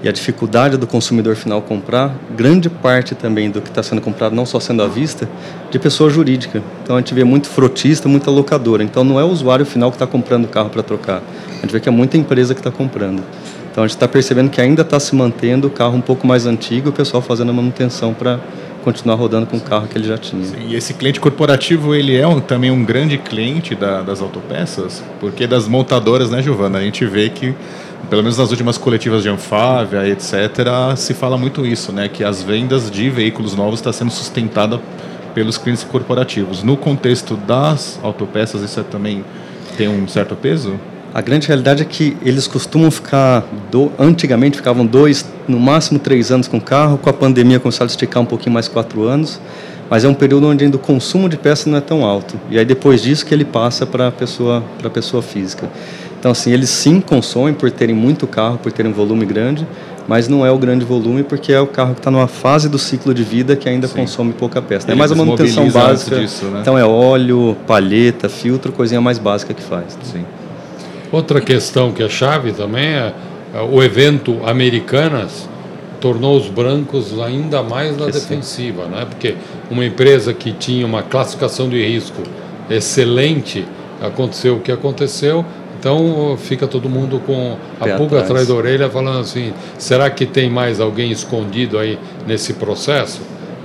e 0.01 0.07
a 0.07 0.13
dificuldade 0.13 0.77
do 0.77 0.87
consumidor 0.87 1.35
final 1.35 1.61
comprar, 1.61 2.15
grande 2.37 2.69
parte 2.69 3.13
também 3.13 3.51
do 3.51 3.59
que 3.59 3.67
está 3.67 3.83
sendo 3.83 3.99
comprado, 3.99 4.33
não 4.33 4.45
só 4.45 4.57
sendo 4.57 4.81
à 4.81 4.87
vista, 4.87 5.27
de 5.69 5.77
pessoa 5.77 6.09
jurídica. 6.09 6.63
Então 6.83 6.95
a 6.95 6.99
gente 6.99 7.13
vê 7.13 7.25
muito 7.25 7.49
frotista, 7.49 8.07
muita 8.07 8.31
locadora. 8.31 8.81
Então 8.81 9.03
não 9.03 9.19
é 9.19 9.25
o 9.25 9.27
usuário 9.27 9.65
final 9.65 9.91
que 9.91 9.95
está 9.95 10.07
comprando 10.07 10.45
o 10.45 10.47
carro 10.47 10.69
para 10.69 10.81
trocar. 10.81 11.21
A 11.49 11.61
gente 11.63 11.71
vê 11.73 11.81
que 11.81 11.89
é 11.89 11.91
muita 11.91 12.15
empresa 12.15 12.53
que 12.53 12.61
está 12.61 12.71
comprando. 12.71 13.21
Então 13.69 13.83
a 13.83 13.87
gente 13.87 13.97
está 13.97 14.07
percebendo 14.07 14.49
que 14.49 14.61
ainda 14.61 14.83
está 14.83 15.01
se 15.01 15.13
mantendo 15.13 15.67
o 15.67 15.69
carro 15.69 15.97
um 15.97 16.01
pouco 16.01 16.25
mais 16.25 16.45
antigo, 16.45 16.91
o 16.91 16.93
pessoal 16.93 17.21
fazendo 17.21 17.49
a 17.49 17.53
manutenção 17.53 18.13
para 18.13 18.39
continuar 18.85 19.15
rodando 19.15 19.47
com 19.47 19.57
o 19.57 19.61
carro 19.61 19.87
que 19.87 19.97
ele 19.97 20.07
já 20.07 20.17
tinha. 20.17 20.45
Sim, 20.45 20.67
e 20.67 20.75
esse 20.75 20.93
cliente 20.93 21.19
corporativo, 21.19 21.95
ele 21.95 22.15
é 22.15 22.27
um, 22.27 22.39
também 22.39 22.69
um 22.69 22.85
grande 22.85 23.17
cliente 23.17 23.73
da, 23.73 24.03
das 24.03 24.21
autopeças, 24.21 25.03
porque 25.19 25.47
das 25.47 25.67
montadoras, 25.67 26.29
né, 26.29 26.41
Giovana? 26.41 26.77
A 26.77 26.81
gente 26.81 27.03
vê 27.05 27.29
que, 27.29 27.55
pelo 28.09 28.21
menos 28.21 28.37
nas 28.37 28.51
últimas 28.51 28.77
coletivas 28.77 29.23
de 29.23 29.29
Anfávia, 29.29 30.07
etc., 30.07 30.95
se 30.95 31.15
fala 31.15 31.35
muito 31.35 31.65
isso, 31.65 31.91
né? 31.91 32.07
Que 32.07 32.23
as 32.23 32.43
vendas 32.43 32.91
de 32.91 33.09
veículos 33.09 33.55
novos 33.55 33.79
está 33.79 33.91
sendo 33.91 34.11
sustentada 34.11 34.79
pelos 35.33 35.57
clientes 35.57 35.83
corporativos. 35.83 36.61
No 36.63 36.77
contexto 36.77 37.35
das 37.35 37.99
autopeças, 38.03 38.61
isso 38.61 38.79
é 38.79 38.83
também 38.83 39.25
tem 39.75 39.89
um 39.89 40.07
certo 40.07 40.35
peso? 40.35 40.79
A 41.15 41.21
grande 41.21 41.47
realidade 41.47 41.81
é 41.81 41.85
que 41.85 42.17
eles 42.25 42.45
costumam 42.45 42.91
ficar, 42.91 43.47
do, 43.71 43.89
antigamente 43.97 44.57
ficavam 44.57 44.85
dois, 44.85 45.25
no 45.47 45.57
máximo 45.57 45.97
três 45.97 46.29
anos 46.29 46.45
com 46.45 46.57
o 46.57 46.61
carro, 46.61 46.97
com 46.97 47.09
a 47.09 47.13
pandemia 47.13 47.57
começaram 47.57 47.85
a 47.85 47.89
esticar 47.89 48.21
um 48.21 48.25
pouquinho 48.25 48.51
mais 48.51 48.67
quatro 48.67 49.03
anos, 49.03 49.39
mas 49.89 50.03
é 50.03 50.09
um 50.09 50.13
período 50.13 50.45
onde 50.47 50.65
ainda 50.65 50.75
o 50.75 50.79
consumo 50.79 51.29
de 51.29 51.37
peças 51.37 51.67
não 51.67 51.77
é 51.77 51.81
tão 51.81 52.03
alto. 52.03 52.37
E 52.49 52.59
aí 52.59 52.65
depois 52.65 53.01
disso 53.01 53.25
que 53.25 53.33
ele 53.33 53.45
passa 53.45 53.85
para 53.85 54.09
a 54.09 54.11
pessoa, 54.11 54.61
para 54.77 54.89
pessoa 54.89 55.23
física. 55.23 55.69
Então 56.19 56.33
assim, 56.33 56.51
eles 56.51 56.69
sim 56.69 56.99
consomem 56.99 57.53
por 57.53 57.71
terem 57.71 57.95
muito 57.95 58.27
carro, 58.27 58.57
por 58.57 58.73
terem 58.73 58.91
um 58.91 58.93
volume 58.93 59.25
grande, 59.25 59.65
mas 60.09 60.27
não 60.27 60.45
é 60.45 60.51
o 60.51 60.57
grande 60.57 60.83
volume 60.83 61.23
porque 61.23 61.53
é 61.53 61.61
o 61.61 61.67
carro 61.67 61.93
que 61.93 62.01
está 62.01 62.11
numa 62.11 62.27
fase 62.27 62.67
do 62.67 62.77
ciclo 62.77 63.13
de 63.13 63.23
vida 63.23 63.55
que 63.55 63.69
ainda 63.69 63.87
sim. 63.87 63.95
consome 63.95 64.33
pouca 64.33 64.61
peça. 64.61 64.91
É 64.91 64.95
mais 64.95 65.13
a 65.13 65.15
manutenção 65.15 65.69
básica. 65.69 66.19
Disso, 66.19 66.47
né? 66.47 66.59
Então 66.59 66.77
é 66.77 66.83
óleo, 66.83 67.55
palheta, 67.65 68.27
filtro, 68.27 68.73
coisinha 68.73 68.99
mais 68.99 69.17
básica 69.17 69.53
que 69.53 69.63
faz. 69.63 69.97
Sim. 70.03 70.25
Outra 71.15 71.39
questão 71.39 71.93
que 71.93 72.03
é 72.03 72.09
chave 72.09 72.51
também 72.51 72.87
é, 72.87 73.13
é 73.53 73.61
o 73.61 73.81
evento 73.81 74.37
Americanas 74.43 75.47
tornou 76.01 76.35
os 76.35 76.49
brancos 76.49 77.17
ainda 77.21 77.63
mais 77.63 77.97
na 77.97 78.07
defensiva, 78.07 78.83
né? 78.87 79.05
Porque 79.09 79.33
uma 79.71 79.85
empresa 79.85 80.33
que 80.33 80.51
tinha 80.51 80.85
uma 80.85 81.01
classificação 81.01 81.69
de 81.69 81.81
risco 81.81 82.21
excelente, 82.69 83.65
aconteceu 84.01 84.57
o 84.57 84.59
que 84.59 84.73
aconteceu, 84.73 85.45
então 85.79 86.35
fica 86.37 86.67
todo 86.67 86.89
mundo 86.89 87.21
com 87.25 87.55
a 87.79 87.85
Pé 87.85 87.95
pulga 87.95 88.17
atrás. 88.17 88.23
atrás 88.25 88.47
da 88.49 88.53
orelha 88.53 88.89
falando 88.89 89.19
assim, 89.19 89.53
será 89.77 90.09
que 90.09 90.25
tem 90.25 90.49
mais 90.49 90.81
alguém 90.81 91.11
escondido 91.11 91.79
aí 91.79 91.97
nesse 92.27 92.55
processo? 92.55 93.21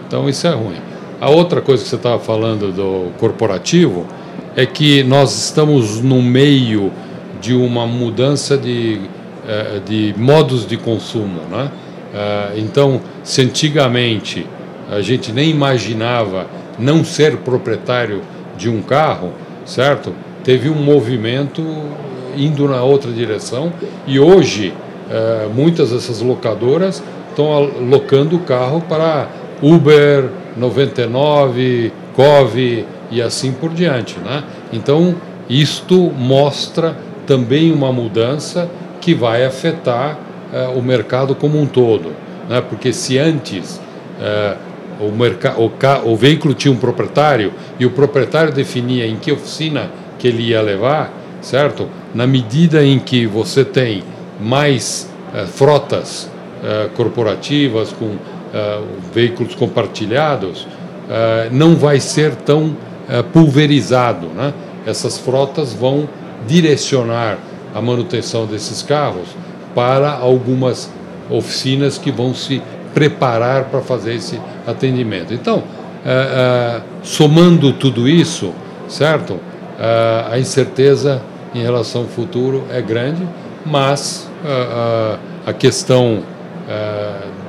Então 0.06 0.28
isso 0.28 0.46
é 0.46 0.54
ruim. 0.54 0.78
A 1.20 1.28
outra 1.28 1.60
coisa 1.60 1.82
que 1.82 1.88
você 1.88 1.96
estava 1.96 2.20
falando 2.20 2.70
do 2.70 3.10
corporativo 3.18 4.06
é 4.54 4.64
que 4.64 5.02
nós 5.02 5.36
estamos 5.36 6.00
no 6.00 6.22
meio 6.22 6.92
de 7.40 7.54
uma 7.54 7.86
mudança 7.86 8.56
de, 8.56 9.00
eh, 9.46 9.80
de 9.84 10.14
modos 10.16 10.66
de 10.66 10.76
consumo. 10.76 11.40
Né? 11.50 11.70
Eh, 12.14 12.52
então, 12.58 13.00
se 13.22 13.42
antigamente 13.42 14.46
a 14.90 15.00
gente 15.00 15.32
nem 15.32 15.50
imaginava 15.50 16.46
não 16.78 17.04
ser 17.04 17.38
proprietário 17.38 18.22
de 18.56 18.68
um 18.68 18.82
carro, 18.82 19.32
certo? 19.64 20.12
Teve 20.42 20.68
um 20.68 20.82
movimento 20.82 21.62
indo 22.36 22.68
na 22.68 22.82
outra 22.82 23.10
direção 23.10 23.72
e 24.06 24.18
hoje 24.18 24.72
eh, 25.10 25.48
muitas 25.54 25.90
dessas 25.90 26.20
locadoras 26.20 27.02
estão 27.28 27.52
alocando 27.52 28.36
o 28.36 28.40
carro 28.40 28.80
para 28.80 29.28
Uber, 29.62 30.30
99, 30.56 31.92
Cove 32.14 32.84
e 33.10 33.22
assim 33.22 33.52
por 33.52 33.70
diante, 33.72 34.18
né? 34.18 34.42
Então 34.72 35.14
isto 35.48 36.12
mostra 36.16 36.96
também 37.30 37.70
uma 37.70 37.92
mudança 37.92 38.68
que 39.00 39.14
vai 39.14 39.44
afetar 39.44 40.18
uh, 40.52 40.76
o 40.76 40.82
mercado 40.82 41.32
como 41.32 41.60
um 41.60 41.64
todo. 41.64 42.10
Né? 42.48 42.60
Porque 42.60 42.92
se 42.92 43.18
antes 43.18 43.80
uh, 44.18 44.58
o, 44.98 45.62
o, 45.62 46.12
o 46.12 46.16
veículo 46.16 46.54
tinha 46.54 46.74
um 46.74 46.76
proprietário 46.76 47.52
e 47.78 47.86
o 47.86 47.90
proprietário 47.92 48.52
definia 48.52 49.06
em 49.06 49.14
que 49.14 49.30
oficina 49.30 49.92
que 50.18 50.26
ele 50.26 50.42
ia 50.42 50.60
levar, 50.60 51.12
certo? 51.40 51.88
Na 52.12 52.26
medida 52.26 52.84
em 52.84 52.98
que 52.98 53.26
você 53.26 53.64
tem 53.64 54.02
mais 54.40 55.08
uh, 55.32 55.46
frotas 55.46 56.28
corporativas 56.94 57.90
com 57.90 58.16
veículos 59.14 59.54
compartilhados, 59.54 60.68
não 61.50 61.74
vai 61.74 61.98
ser 62.00 62.34
tão 62.34 62.76
pulverizado, 63.32 64.26
né? 64.26 64.52
Essas 64.84 65.16
frotas 65.16 65.72
vão 65.72 66.06
direcionar 66.46 67.38
a 67.74 67.80
manutenção 67.80 68.46
desses 68.46 68.82
carros 68.82 69.28
para 69.74 70.10
algumas 70.10 70.90
oficinas 71.30 71.98
que 71.98 72.10
vão 72.10 72.34
se 72.34 72.60
preparar 72.92 73.64
para 73.64 73.80
fazer 73.80 74.14
esse 74.14 74.40
atendimento. 74.66 75.32
Então, 75.32 75.62
é, 76.04 76.10
é, 76.10 76.80
somando 77.02 77.72
tudo 77.72 78.08
isso, 78.08 78.52
certo? 78.88 79.38
É, 79.78 80.24
a 80.32 80.38
incerteza 80.38 81.22
em 81.54 81.62
relação 81.62 82.02
ao 82.02 82.08
futuro 82.08 82.64
é 82.70 82.80
grande, 82.80 83.26
mas 83.66 84.28
a 85.44 85.52
questão 85.52 86.22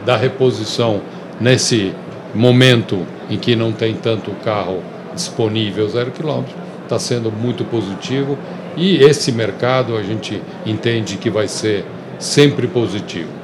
da 0.05 0.17
reposição 0.17 0.99
nesse 1.39 1.93
momento 2.33 3.05
em 3.29 3.37
que 3.37 3.55
não 3.55 3.71
tem 3.71 3.93
tanto 3.93 4.31
carro 4.43 4.81
disponível 5.13 5.87
zero 5.87 6.11
quilômetro 6.11 6.53
está 6.83 6.99
sendo 6.99 7.31
muito 7.31 7.63
positivo 7.63 8.37
e 8.75 8.97
esse 9.03 9.31
mercado 9.31 9.97
a 9.97 10.03
gente 10.03 10.41
entende 10.65 11.17
que 11.17 11.29
vai 11.29 11.47
ser 11.47 11.85
sempre 12.19 12.67
positivo. 12.67 13.41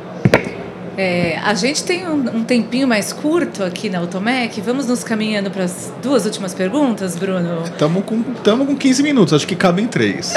É, 0.98 1.38
a 1.43 1.53
gente 1.53 1.84
tem 1.84 2.07
um, 2.07 2.38
um, 2.38 2.43
tempinho 2.43 2.88
mais 2.88 3.13
curto 3.13 3.63
aqui 3.63 3.88
na 3.88 4.00
Automec. 4.00 4.60
Vamos 4.62 4.88
nos 4.88 5.03
caminhando 5.03 5.51
para 5.51 5.65
as 5.65 5.93
duas 6.01 6.25
últimas 6.25 6.55
perguntas, 6.55 7.15
Bruno? 7.15 7.62
Estamos 7.65 8.03
com, 8.03 8.24
tamo 8.43 8.65
com 8.65 8.75
15 8.75 9.03
minutos, 9.03 9.31
acho 9.31 9.46
que 9.46 9.55
cabem 9.55 9.86
três. 9.86 10.34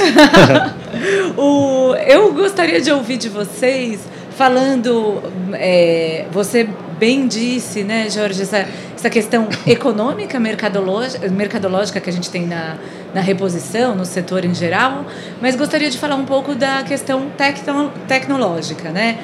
o, 1.35 1.95
eu 2.07 2.35
gostaria 2.35 2.79
de 2.79 2.93
ouvir 2.93 3.17
de 3.17 3.31
vocês 3.31 4.01
falando. 4.37 5.23
É, 5.55 6.27
você 6.31 6.69
bem 7.01 7.27
disse, 7.27 7.83
né, 7.83 8.11
Jorge, 8.11 8.43
essa, 8.43 8.69
essa 8.95 9.09
questão 9.09 9.49
econômica, 9.67 10.39
mercadológica, 10.39 11.27
mercadológica 11.31 11.99
que 11.99 12.11
a 12.11 12.13
gente 12.13 12.29
tem 12.29 12.47
na, 12.47 12.77
na 13.15 13.23
reposição, 13.23 13.95
no 13.95 14.05
setor 14.05 14.45
em 14.45 14.55
geral, 14.55 15.07
mas 15.41 15.57
gostaria 15.57 15.89
de 15.89 15.97
falar 15.97 16.17
um 16.17 16.27
pouco 16.27 16.55
da 16.55 16.83
questão 16.83 17.31
tecno, 17.39 17.91
tecnológica, 18.07 18.91
né? 18.91 19.19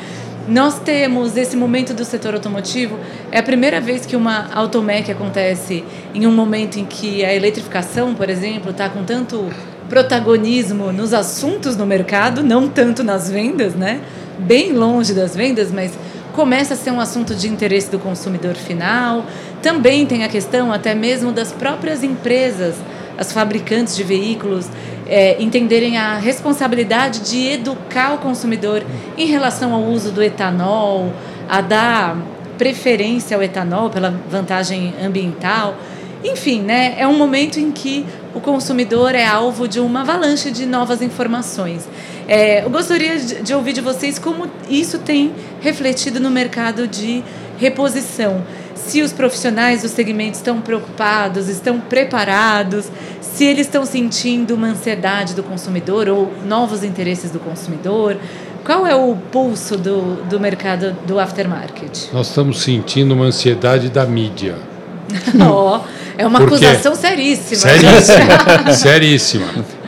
Nós 0.49 0.79
temos 0.79 1.37
esse 1.37 1.57
momento 1.57 1.93
do 1.93 2.05
setor 2.05 2.33
automotivo, 2.35 2.99
é 3.31 3.41
a 3.41 3.43
primeira 3.43 3.79
vez 3.79 4.07
que 4.07 4.17
uma 4.17 4.49
automec 4.55 5.11
acontece 5.11 5.85
em 6.15 6.27
um 6.27 6.33
momento 6.33 6.79
em 6.79 6.85
que 6.87 7.25
a 7.25 7.35
eletrificação, 7.35 8.15
por 8.15 8.31
exemplo, 8.31 8.71
está 8.71 8.89
com 8.89 9.05
tanto 9.05 9.51
protagonismo 9.89 10.93
nos 10.93 11.13
assuntos 11.13 11.77
no 11.77 11.85
mercado, 11.85 12.43
não 12.43 12.69
tanto 12.69 13.05
nas 13.05 13.31
vendas, 13.31 13.75
né? 13.75 14.01
Bem 14.39 14.73
longe 14.73 15.13
das 15.13 15.37
vendas, 15.37 15.71
mas 15.71 15.93
começa 16.37 16.75
a 16.75 16.77
ser 16.77 16.91
um 16.91 17.01
assunto 17.01 17.35
de 17.35 17.49
interesse 17.49 17.91
do 17.91 17.99
consumidor 17.99 18.55
final. 18.55 19.25
Também 19.63 20.05
tem 20.05 20.23
a 20.23 20.29
questão 20.29 20.71
até 20.71 20.95
mesmo 20.95 21.33
das 21.33 21.51
próprias 21.51 22.05
empresas 22.05 22.77
as 23.19 23.33
fabricantes 23.33 23.97
de 23.97 24.05
veículos 24.05 24.69
é, 25.07 25.43
entenderem 25.43 25.97
a 25.97 26.19
responsabilidade 26.19 27.21
de 27.21 27.49
educar 27.49 28.13
o 28.13 28.19
consumidor 28.19 28.85
em 29.17 29.27
relação 29.27 29.73
ao 29.73 29.83
uso 29.83 30.13
do 30.13 30.23
etanol, 30.23 31.11
a 31.49 31.63
dar 31.63 32.19
preferência 32.59 33.35
ao 33.35 33.43
etanol 33.43 33.89
pela 33.89 34.11
vantagem 34.29 34.93
ambiental. 35.03 35.77
Enfim, 36.23 36.61
né, 36.61 36.95
é 36.99 37.07
um 37.07 37.17
momento 37.17 37.59
em 37.59 37.71
que 37.71 38.05
o 38.35 38.41
consumidor 38.41 39.15
é 39.15 39.25
alvo 39.25 39.67
de 39.67 39.81
uma 39.81 40.03
avalanche 40.03 40.51
de 40.51 40.67
novas 40.67 41.01
informações. 41.01 41.89
É, 42.29 42.65
eu 42.65 42.71
gostaria 42.71 43.19
de, 43.19 43.43
de 43.43 43.55
ouvir 43.55 43.73
de 43.73 43.81
vocês 43.81 44.19
como 44.19 44.51
isso 44.69 44.99
tem 44.99 45.33
refletido 45.61 46.19
no 46.19 46.31
mercado 46.31 46.89
de 46.89 47.23
reposição 47.59 48.45
se 48.87 49.03
os 49.03 49.13
profissionais 49.13 49.83
do 49.83 49.89
segmento 49.89 50.37
estão 50.37 50.61
preocupados, 50.61 51.49
estão 51.49 51.81
preparados, 51.81 52.87
se 53.21 53.45
eles 53.45 53.67
estão 53.67 53.85
sentindo 53.85 54.55
uma 54.55 54.69
ansiedade 54.69 55.35
do 55.35 55.43
consumidor 55.43 56.09
ou 56.09 56.33
novos 56.47 56.85
interesses 56.85 57.31
do 57.31 57.41
consumidor. 57.41 58.17
Qual 58.65 58.87
é 58.87 58.95
o 58.95 59.17
pulso 59.31 59.77
do, 59.77 60.25
do 60.25 60.41
mercado 60.41 60.97
do 61.07 61.19
aftermarket? 61.19 62.13
Nós 62.13 62.29
estamos 62.29 62.61
sentindo 62.63 63.15
uma 63.15 63.27
ansiedade 63.27 63.89
da 63.91 64.05
mídia. 64.05 64.57
oh, 65.41 65.81
É 66.19 66.27
uma 66.27 66.41
acusação 66.41 66.95
seríssima. 66.95 67.61
Seríssima. 67.61 68.73
seríssima. 68.75 69.47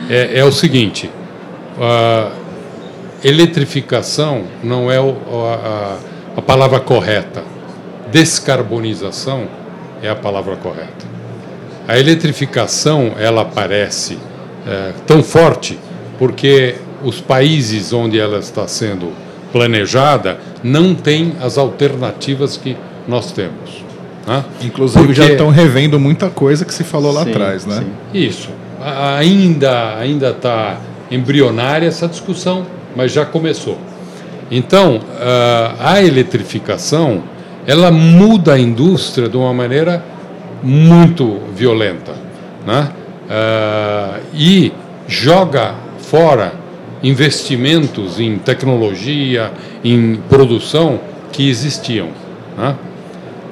É, 0.09 0.39
é 0.39 0.45
o 0.45 0.51
seguinte: 0.51 1.09
a 1.79 2.31
eletrificação 3.23 4.43
não 4.63 4.91
é 4.91 4.97
a, 4.97 5.01
a- 5.01 5.97
a 6.37 6.41
palavra 6.41 6.79
correta. 6.79 7.43
Descarbonização 8.11 9.45
é 10.01 10.09
a 10.09 10.15
palavra 10.15 10.55
correta. 10.55 11.07
A 11.87 11.97
eletrificação 11.99 13.13
ela 13.19 13.41
aparece 13.41 14.17
é, 14.67 14.91
tão 15.07 15.23
forte 15.23 15.77
porque 16.17 16.75
os 17.03 17.19
países 17.21 17.91
onde 17.93 18.19
ela 18.19 18.39
está 18.39 18.67
sendo 18.67 19.11
planejada 19.51 20.37
não 20.63 20.93
têm 20.93 21.33
as 21.41 21.57
alternativas 21.57 22.55
que 22.57 22.77
nós 23.07 23.31
temos. 23.31 23.83
né? 24.27 24.43
Inclusive 24.61 25.13
já 25.13 25.23
Porque- 25.23 25.31
estão 25.33 25.49
revendo 25.49 25.99
muita 25.99 26.29
coisa 26.29 26.63
que 26.65 26.73
se 26.73 26.83
falou 26.83 27.11
lá 27.11 27.23
Sim, 27.23 27.31
atrás, 27.31 27.65
né? 27.65 27.77
sim. 27.79 28.17
Isso. 28.27 28.49
Ainda 29.17 29.95
ainda 29.97 30.29
está 30.29 30.77
embrionária 31.11 31.87
essa 31.87 32.07
discussão, 32.07 32.65
mas 32.95 33.11
já 33.11 33.25
começou. 33.25 33.77
Então, 34.51 35.01
ah, 35.19 35.75
a 35.79 36.03
eletrificação 36.03 37.23
ela 37.65 37.91
muda 37.91 38.53
a 38.53 38.59
indústria 38.59 39.29
de 39.29 39.37
uma 39.37 39.53
maneira 39.53 40.03
muito 40.63 41.39
violenta, 41.55 42.13
né? 42.65 42.89
Ah, 43.29 44.19
e 44.33 44.71
joga 45.07 45.75
fora 45.99 46.53
investimentos 47.03 48.19
em 48.19 48.37
tecnologia, 48.37 49.51
em 49.83 50.15
produção 50.27 50.99
que 51.31 51.47
existiam. 51.49 52.09
né? 52.57 52.75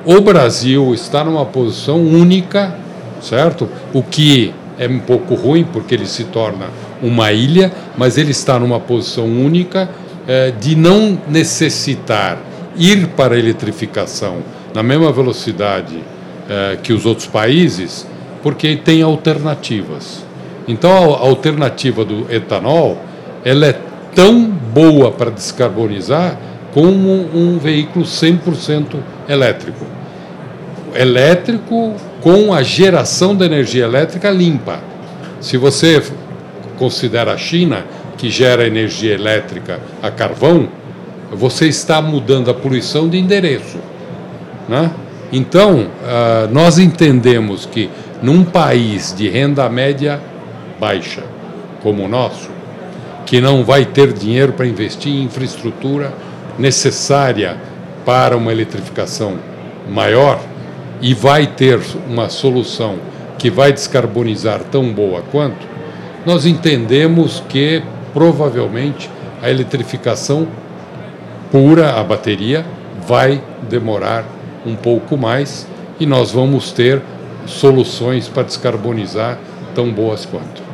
O 0.05 0.21
Brasil 0.21 0.93
está 0.93 1.23
numa 1.23 1.45
posição 1.45 2.01
única, 2.01 2.75
certo? 3.21 3.69
O 3.93 4.01
que 4.01 4.53
é 4.79 4.87
um 4.87 4.99
pouco 4.99 5.35
ruim, 5.35 5.63
porque 5.63 5.95
ele 5.95 6.05
se 6.05 6.25
torna 6.25 6.67
uma 7.01 7.31
ilha, 7.31 7.71
mas 7.97 8.17
ele 8.17 8.31
está 8.31 8.59
numa 8.59 8.79
posição 8.79 9.25
única 9.25 9.89
eh, 10.27 10.53
de 10.59 10.75
não 10.75 11.17
necessitar 11.27 12.37
ir 12.77 13.07
para 13.09 13.35
a 13.35 13.39
eletrificação 13.39 14.37
na 14.73 14.83
mesma 14.83 15.11
velocidade 15.11 15.97
eh, 16.49 16.77
que 16.81 16.93
os 16.93 17.05
outros 17.05 17.27
países, 17.27 18.07
porque 18.43 18.75
tem 18.75 19.01
alternativas. 19.01 20.23
Então, 20.67 20.91
a 21.15 21.19
alternativa 21.19 22.03
do 22.03 22.25
etanol, 22.29 22.97
ela 23.43 23.67
é 23.67 23.79
tão 24.13 24.45
boa 24.45 25.11
para 25.11 25.31
descarbonizar 25.31 26.37
como 26.73 27.09
um 27.33 27.57
veículo 27.57 28.05
100% 28.05 28.97
elétrico 29.29 29.97
elétrico 30.97 31.93
com 32.21 32.53
a 32.53 32.63
geração 32.63 33.35
de 33.35 33.45
energia 33.45 33.85
elétrica 33.85 34.29
limpa. 34.29 34.79
Se 35.39 35.57
você 35.57 36.01
considera 36.77 37.33
a 37.33 37.37
China, 37.37 37.85
que 38.17 38.29
gera 38.29 38.65
energia 38.65 39.13
elétrica 39.13 39.79
a 40.01 40.09
carvão, 40.09 40.69
você 41.31 41.67
está 41.67 42.01
mudando 42.01 42.49
a 42.49 42.53
poluição 42.53 43.09
de 43.09 43.17
endereço. 43.17 43.77
Né? 44.67 44.91
Então, 45.31 45.87
ah, 46.05 46.47
nós 46.51 46.79
entendemos 46.79 47.65
que 47.65 47.89
num 48.21 48.43
país 48.43 49.13
de 49.15 49.27
renda 49.29 49.67
média 49.69 50.19
baixa, 50.79 51.23
como 51.81 52.05
o 52.05 52.07
nosso, 52.07 52.49
que 53.25 53.41
não 53.41 53.63
vai 53.63 53.85
ter 53.85 54.13
dinheiro 54.13 54.53
para 54.53 54.65
investir 54.65 55.11
em 55.11 55.23
infraestrutura 55.23 56.13
necessária 56.57 57.57
para 58.05 58.37
uma 58.37 58.51
eletrificação 58.51 59.37
maior 59.89 60.39
e 61.01 61.13
vai 61.13 61.45
ter 61.45 61.79
uma 62.07 62.29
solução 62.29 62.95
que 63.37 63.51
vai 63.51 63.71
descarbonizar 63.71 64.61
tão 64.71 64.91
boa 64.91 65.21
quanto, 65.31 65.67
nós 66.27 66.45
entendemos 66.45 67.41
que 67.47 67.81
provavelmente 68.13 69.09
a 69.41 69.49
eletrificação 69.49 70.45
pura, 71.49 71.97
a 71.97 72.03
bateria, 72.03 72.65
vai 73.07 73.41
demorar 73.69 74.25
um 74.65 74.75
pouco 74.75 75.15
mais 75.15 75.65
e 75.97 76.05
nós 76.05 76.33
vamos 76.33 76.73
ter 76.73 77.01
soluções 77.45 78.27
para 78.27 78.43
descarbonizar 78.43 79.39
tão 79.73 79.89
boas 79.89 80.25
quanto. 80.25 80.66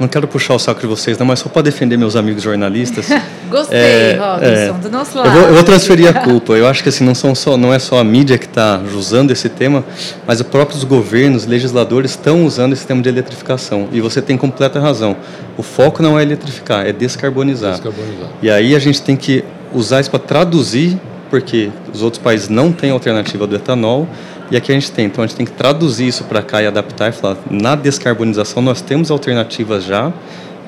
Não 0.00 0.08
quero 0.08 0.26
puxar 0.26 0.54
o 0.54 0.58
saco 0.58 0.80
de 0.80 0.86
vocês, 0.86 1.16
não, 1.18 1.26
mas 1.26 1.38
só 1.38 1.48
para 1.48 1.62
defender 1.62 1.96
meus 1.96 2.16
amigos 2.16 2.42
jornalistas. 2.42 3.08
Gostei, 3.48 3.78
É, 3.78 4.18
Robinson, 4.20 4.50
é. 4.50 4.72
do 4.82 4.90
nosso 4.90 5.18
Eu 5.18 5.22
lado. 5.24 5.32
vou, 5.38 5.48
eu 5.48 5.54
vou 5.54 5.62
transferir 5.64 6.08
a 6.08 6.12
culpa. 6.24 6.54
Eu 6.54 6.66
acho 6.66 6.82
que 6.82 6.88
assim, 6.88 7.04
não, 7.04 7.14
são 7.14 7.34
só, 7.34 7.56
não 7.56 7.72
é 7.72 7.78
só 7.78 7.98
a 7.98 8.04
mídia 8.04 8.36
que 8.38 8.46
está 8.46 8.80
usando 8.96 9.30
esse 9.30 9.48
tema, 9.48 9.84
mas 10.26 10.40
os 10.40 10.46
próprios 10.46 10.82
governos, 10.84 11.46
legisladores 11.46 12.12
estão 12.12 12.44
usando 12.44 12.72
esse 12.72 12.86
tema 12.86 13.00
de 13.02 13.08
eletrificação. 13.08 13.88
E 13.92 14.00
você 14.00 14.20
tem 14.20 14.36
completa 14.36 14.80
razão. 14.80 15.16
O 15.56 15.62
foco 15.62 16.02
não 16.02 16.18
é 16.18 16.22
eletrificar, 16.22 16.86
é 16.86 16.92
descarbonizar. 16.92 17.72
Descarbonizar. 17.72 18.28
E 18.42 18.50
aí 18.50 18.74
a 18.74 18.78
gente 18.78 19.00
tem 19.02 19.16
que 19.16 19.44
usar 19.72 20.00
isso 20.00 20.10
para 20.10 20.18
traduzir, 20.20 20.98
porque 21.30 21.70
os 21.92 22.02
outros 22.02 22.22
países 22.22 22.48
não 22.48 22.72
têm 22.72 22.90
alternativa 22.90 23.46
do 23.46 23.54
etanol, 23.56 24.08
e 24.54 24.56
aqui 24.56 24.70
a 24.70 24.74
gente 24.74 24.92
tem. 24.92 25.06
Então 25.06 25.24
a 25.24 25.26
gente 25.26 25.36
tem 25.36 25.44
que 25.44 25.50
traduzir 25.50 26.06
isso 26.06 26.22
para 26.24 26.40
cá 26.40 26.62
e 26.62 26.66
adaptar 26.68 27.08
e 27.08 27.12
falar, 27.12 27.36
na 27.50 27.74
descarbonização 27.74 28.62
nós 28.62 28.80
temos 28.80 29.10
alternativas 29.10 29.82
já 29.82 30.12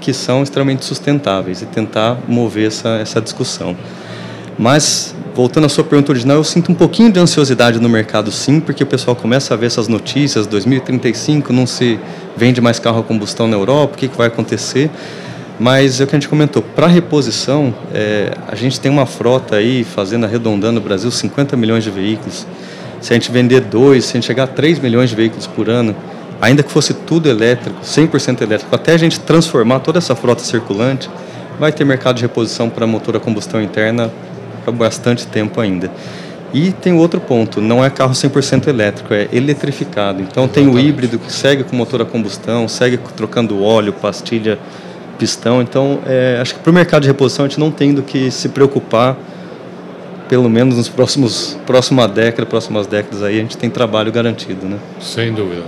que 0.00 0.12
são 0.12 0.42
extremamente 0.42 0.84
sustentáveis 0.84 1.62
e 1.62 1.66
tentar 1.66 2.18
mover 2.26 2.66
essa, 2.66 2.88
essa 2.96 3.20
discussão. 3.20 3.76
Mas, 4.58 5.14
voltando 5.36 5.66
à 5.66 5.68
sua 5.68 5.84
pergunta 5.84 6.10
original, 6.10 6.36
eu 6.36 6.44
sinto 6.44 6.72
um 6.72 6.74
pouquinho 6.74 7.12
de 7.12 7.20
ansiosidade 7.20 7.78
no 7.78 7.88
mercado 7.88 8.32
sim, 8.32 8.58
porque 8.58 8.82
o 8.82 8.86
pessoal 8.86 9.14
começa 9.14 9.54
a 9.54 9.56
ver 9.56 9.66
essas 9.66 9.86
notícias, 9.86 10.48
2035 10.48 11.52
não 11.52 11.64
se 11.64 12.00
vende 12.36 12.60
mais 12.60 12.80
carro 12.80 13.00
a 13.00 13.02
combustão 13.04 13.46
na 13.46 13.54
Europa, 13.54 13.94
o 13.94 13.96
que, 13.96 14.08
que 14.08 14.16
vai 14.16 14.26
acontecer? 14.26 14.90
Mas 15.60 16.00
é 16.00 16.04
o 16.04 16.06
que 16.08 16.16
a 16.16 16.18
gente 16.18 16.28
comentou, 16.28 16.60
para 16.60 16.88
reposição, 16.88 17.72
é, 17.94 18.32
a 18.48 18.56
gente 18.56 18.80
tem 18.80 18.90
uma 18.90 19.06
frota 19.06 19.56
aí, 19.56 19.84
fazendo, 19.84 20.24
arredondando 20.24 20.72
no 20.72 20.80
Brasil, 20.80 21.10
50 21.10 21.56
milhões 21.56 21.84
de 21.84 21.90
veículos. 21.90 22.46
Se 23.00 23.12
a 23.12 23.14
gente 23.14 23.30
vender 23.30 23.60
dois, 23.60 24.04
se 24.04 24.12
a 24.12 24.14
gente 24.14 24.26
chegar 24.26 24.44
a 24.44 24.46
3 24.46 24.78
milhões 24.78 25.10
de 25.10 25.16
veículos 25.16 25.46
por 25.46 25.68
ano, 25.68 25.94
ainda 26.40 26.62
que 26.62 26.70
fosse 26.70 26.94
tudo 26.94 27.28
elétrico, 27.28 27.80
100% 27.82 28.42
elétrico, 28.42 28.74
até 28.74 28.92
a 28.92 28.96
gente 28.96 29.20
transformar 29.20 29.80
toda 29.80 29.98
essa 29.98 30.14
frota 30.14 30.42
circulante, 30.42 31.08
vai 31.58 31.72
ter 31.72 31.84
mercado 31.84 32.16
de 32.16 32.22
reposição 32.22 32.68
para 32.68 32.86
motor 32.86 33.16
a 33.16 33.20
combustão 33.20 33.62
interna 33.62 34.10
por 34.64 34.74
bastante 34.74 35.26
tempo 35.26 35.60
ainda. 35.60 35.90
E 36.52 36.72
tem 36.72 36.92
outro 36.94 37.20
ponto, 37.20 37.60
não 37.60 37.84
é 37.84 37.90
carro 37.90 38.12
100% 38.12 38.68
elétrico, 38.68 39.12
é 39.12 39.28
eletrificado. 39.32 40.22
Então 40.22 40.46
tem 40.46 40.64
o 40.64 40.70
Exatamente. 40.70 40.88
híbrido 40.88 41.18
que 41.18 41.32
segue 41.32 41.64
com 41.64 41.76
motor 41.76 42.02
a 42.02 42.04
combustão, 42.04 42.68
segue 42.68 42.98
trocando 43.16 43.62
óleo, 43.62 43.92
pastilha, 43.92 44.58
pistão. 45.18 45.60
Então, 45.60 45.98
é, 46.06 46.38
acho 46.40 46.54
que 46.54 46.60
para 46.60 46.70
o 46.70 46.74
mercado 46.74 47.02
de 47.02 47.08
reposição 47.08 47.44
a 47.44 47.48
gente 47.48 47.58
não 47.58 47.70
tem 47.70 47.92
do 47.92 48.02
que 48.02 48.30
se 48.30 48.48
preocupar, 48.48 49.16
pelo 50.28 50.48
menos 50.48 50.76
nos 50.76 50.88
próximos 50.88 51.58
próxima 51.66 52.06
década, 52.06 52.46
próximas 52.46 52.86
décadas 52.86 53.22
aí 53.22 53.38
a 53.38 53.40
gente 53.40 53.56
tem 53.56 53.70
trabalho 53.70 54.10
garantido, 54.12 54.66
né? 54.66 54.78
Sem 55.00 55.32
dúvida. 55.32 55.62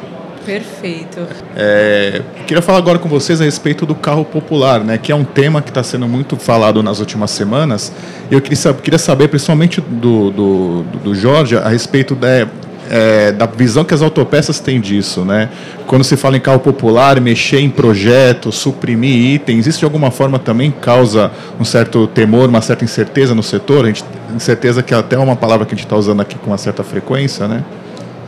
Perfeito. 0.49 1.21
É, 1.55 2.23
eu 2.39 2.45
queria 2.45 2.63
falar 2.63 2.79
agora 2.79 2.99
com 2.99 3.07
vocês 3.07 3.39
a 3.39 3.45
respeito 3.45 3.85
do 3.85 3.95
carro 3.95 4.25
popular, 4.25 4.83
né, 4.83 4.97
que 4.97 5.13
é 5.13 5.15
um 5.15 5.23
tema 5.23 5.61
que 5.61 5.69
está 5.69 5.83
sendo 5.83 6.09
muito 6.09 6.37
falado 6.37 6.83
nas 6.83 7.01
últimas 7.01 7.31
semanas. 7.33 7.93
E 8.31 8.35
eu 8.35 8.41
queria 8.41 8.99
saber, 8.99 9.29
principalmente 9.29 9.79
do, 9.83 10.31
do, 10.31 10.83
do 11.05 11.15
Jorge, 11.15 11.55
a 11.55 11.69
respeito 11.69 12.15
da, 12.15 12.49
é, 12.89 13.33
da 13.33 13.45
visão 13.45 13.85
que 13.85 13.93
as 13.93 14.01
autopeças 14.01 14.59
têm 14.59 14.81
disso. 14.81 15.23
Né? 15.23 15.51
Quando 15.87 16.03
se 16.03 16.17
fala 16.17 16.39
em 16.39 16.41
carro 16.41 16.61
popular, 16.61 17.21
mexer 17.21 17.61
em 17.61 17.69
projetos, 17.69 18.57
suprimir 18.57 19.35
itens, 19.35 19.67
isso 19.67 19.81
de 19.81 19.85
alguma 19.85 20.11
forma 20.11 20.39
também 20.39 20.71
causa 20.71 21.31
um 21.61 21.65
certo 21.65 22.07
temor, 22.07 22.49
uma 22.49 22.63
certa 22.63 22.85
incerteza 22.85 23.35
no 23.35 23.43
setor? 23.43 23.85
A 23.85 23.89
gente, 23.89 24.03
incerteza 24.35 24.83
que 24.83 24.95
até 24.95 25.17
é 25.17 25.19
uma 25.19 25.37
palavra 25.37 25.65
que 25.67 25.75
a 25.75 25.77
gente 25.77 25.87
está 25.87 25.97
usando 25.97 26.21
aqui 26.21 26.37
com 26.37 26.49
uma 26.51 26.59
certa 26.59 26.83
frequência, 26.85 27.49
né? 27.49 27.65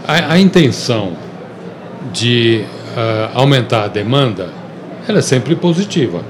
A, 0.06 0.32
a 0.34 0.38
intenção 0.38 1.12
de 2.12 2.64
ah, 2.96 3.30
aumentar 3.34 3.84
a 3.84 3.88
demanda, 3.88 4.48
ela 5.08 5.18
é 5.18 5.22
sempre 5.22 5.54
positiva. 5.54 6.22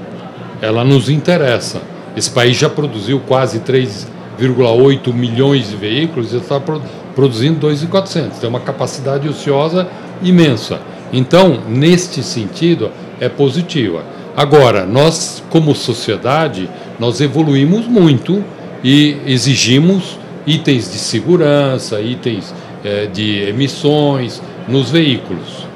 Ela 0.61 0.83
nos 0.83 1.09
interessa. 1.09 1.81
Esse 2.15 2.29
país 2.29 2.57
já 2.57 2.69
produziu 2.69 3.19
quase 3.21 3.59
3,8 3.59 5.13
milhões 5.13 5.69
de 5.69 5.75
veículos 5.75 6.33
e 6.33 6.37
está 6.37 6.59
pro- 6.59 6.81
produzindo 7.15 7.59
2,400. 7.59 8.37
Tem 8.39 8.49
uma 8.49 8.59
capacidade 8.59 9.27
ociosa 9.27 9.87
imensa. 10.21 10.79
Então, 11.13 11.59
neste 11.67 12.21
sentido, 12.23 12.91
é 13.19 13.27
positiva. 13.29 14.03
Agora, 14.35 14.85
nós, 14.85 15.43
como 15.49 15.75
sociedade, 15.75 16.69
nós 16.99 17.19
evoluímos 17.19 17.85
muito 17.87 18.43
e 18.83 19.17
exigimos 19.25 20.17
itens 20.45 20.91
de 20.91 20.97
segurança, 20.97 22.01
itens 22.01 22.53
eh, 22.83 23.07
de 23.11 23.43
emissões 23.49 24.41
nos 24.67 24.89
veículos. 24.89 25.67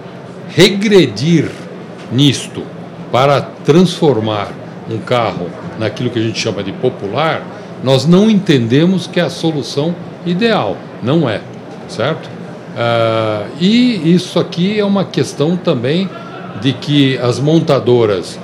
Regredir 0.50 1.50
nisto 2.12 2.64
para 3.12 3.42
transformar 3.42 4.52
um 4.90 4.98
carro 4.98 5.50
naquilo 5.80 6.10
que 6.10 6.20
a 6.20 6.22
gente 6.22 6.40
chama 6.40 6.64
de 6.64 6.72
popular, 6.72 7.44
nós 7.84 8.06
não 8.06 8.30
entendemos 8.30 9.08
que 9.08 9.20
é 9.20 9.24
a 9.24 9.30
solução 9.30 9.96
ideal. 10.26 10.78
Não 11.04 11.30
é, 11.30 11.42
certo? 11.88 12.28
Uh, 12.28 13.48
e 13.60 14.14
isso 14.14 14.40
aqui 14.40 14.80
é 14.80 14.84
uma 14.84 15.06
questão 15.06 15.56
também 15.56 16.10
de 16.62 16.74
que 16.74 17.18
as 17.20 17.40
montadoras 17.40 18.40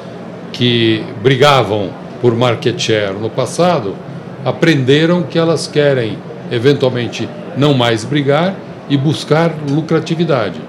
que 0.54 1.04
brigavam 1.22 1.90
por 2.22 2.36
market 2.36 2.80
share 2.80 3.14
no 3.14 3.30
passado 3.30 3.96
aprenderam 4.44 5.24
que 5.24 5.38
elas 5.38 5.68
querem 5.68 6.18
eventualmente 6.52 7.28
não 7.58 7.74
mais 7.74 8.04
brigar 8.04 8.56
e 8.90 8.98
buscar 8.98 9.54
lucratividade, 9.70 10.60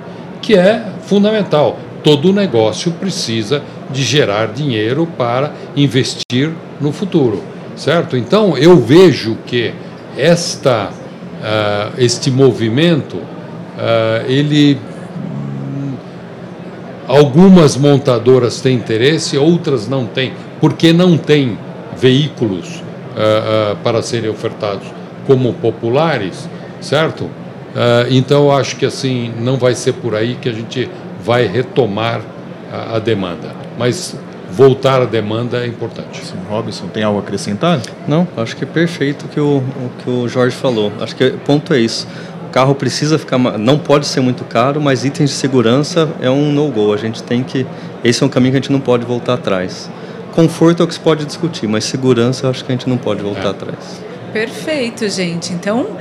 que 0.40 0.54
é 0.54 0.82
fundamental. 1.02 1.78
Todo 2.04 2.32
negócio 2.32 2.92
precisa 2.92 3.62
de 3.90 4.02
gerar 4.02 4.48
dinheiro 4.48 5.06
para 5.18 5.52
investir 5.76 6.50
no 6.80 6.92
futuro, 6.92 7.42
certo? 7.76 8.16
Então 8.16 8.56
eu 8.56 8.76
vejo 8.76 9.36
que 9.46 9.72
esta, 10.16 10.90
uh, 10.90 11.92
este 11.98 12.30
movimento, 12.30 13.16
uh, 13.16 14.28
ele 14.28 14.78
algumas 17.06 17.76
montadoras 17.76 18.60
têm 18.60 18.76
interesse, 18.76 19.36
outras 19.36 19.88
não 19.88 20.06
têm, 20.06 20.32
porque 20.60 20.92
não 20.92 21.16
têm 21.16 21.58
veículos 21.96 22.82
uh, 23.12 23.76
para 23.76 24.02
serem 24.02 24.30
ofertados 24.30 24.86
como 25.26 25.52
populares, 25.54 26.48
certo? 26.80 27.30
então 28.10 28.42
eu 28.42 28.52
acho 28.52 28.76
que 28.76 28.84
assim 28.84 29.32
não 29.40 29.56
vai 29.56 29.74
ser 29.74 29.94
por 29.94 30.14
aí 30.14 30.34
que 30.34 30.46
a 30.46 30.52
gente 30.52 30.90
vai 31.24 31.46
retomar 31.46 32.20
a, 32.70 32.96
a 32.96 32.98
demanda, 32.98 33.54
mas 33.78 34.14
voltar 34.52 35.00
à 35.00 35.06
demanda 35.06 35.64
é 35.64 35.66
importante. 35.66 36.24
Sim, 36.24 36.36
Robson, 36.48 36.86
tem 36.88 37.02
algo 37.02 37.18
a 37.18 37.22
acrescentar? 37.22 37.80
Não, 38.06 38.28
acho 38.36 38.54
que 38.54 38.64
é 38.64 38.66
perfeito 38.66 39.24
o 39.24 39.28
que 39.28 39.40
o, 39.40 39.58
o 39.58 39.90
que 40.02 40.10
o 40.10 40.28
Jorge 40.28 40.54
falou. 40.54 40.92
Acho 41.00 41.16
que 41.16 41.24
o 41.24 41.38
ponto 41.38 41.72
é 41.72 41.80
isso. 41.80 42.06
O 42.46 42.50
carro 42.52 42.74
precisa 42.74 43.18
ficar, 43.18 43.38
não 43.38 43.78
pode 43.78 44.06
ser 44.06 44.20
muito 44.20 44.44
caro, 44.44 44.80
mas 44.80 45.04
itens 45.04 45.30
de 45.30 45.36
segurança 45.36 46.08
é 46.20 46.30
um 46.30 46.52
no-go. 46.52 46.92
A 46.92 46.98
gente 46.98 47.22
tem 47.22 47.42
que, 47.42 47.66
esse 48.04 48.22
é 48.22 48.26
um 48.26 48.28
caminho 48.28 48.52
que 48.52 48.58
a 48.58 48.60
gente 48.60 48.72
não 48.72 48.80
pode 48.80 49.06
voltar 49.06 49.34
atrás. 49.34 49.90
Conforto 50.32 50.82
é 50.82 50.84
o 50.84 50.88
que 50.88 50.94
se 50.94 51.00
pode 51.00 51.24
discutir, 51.24 51.66
mas 51.66 51.84
segurança 51.84 52.46
eu 52.46 52.50
acho 52.50 52.64
que 52.64 52.72
a 52.72 52.74
gente 52.74 52.88
não 52.88 52.96
pode 52.96 53.22
voltar 53.22 53.46
é. 53.46 53.50
atrás. 53.50 54.02
Perfeito, 54.32 55.08
gente. 55.08 55.52
Então, 55.52 55.96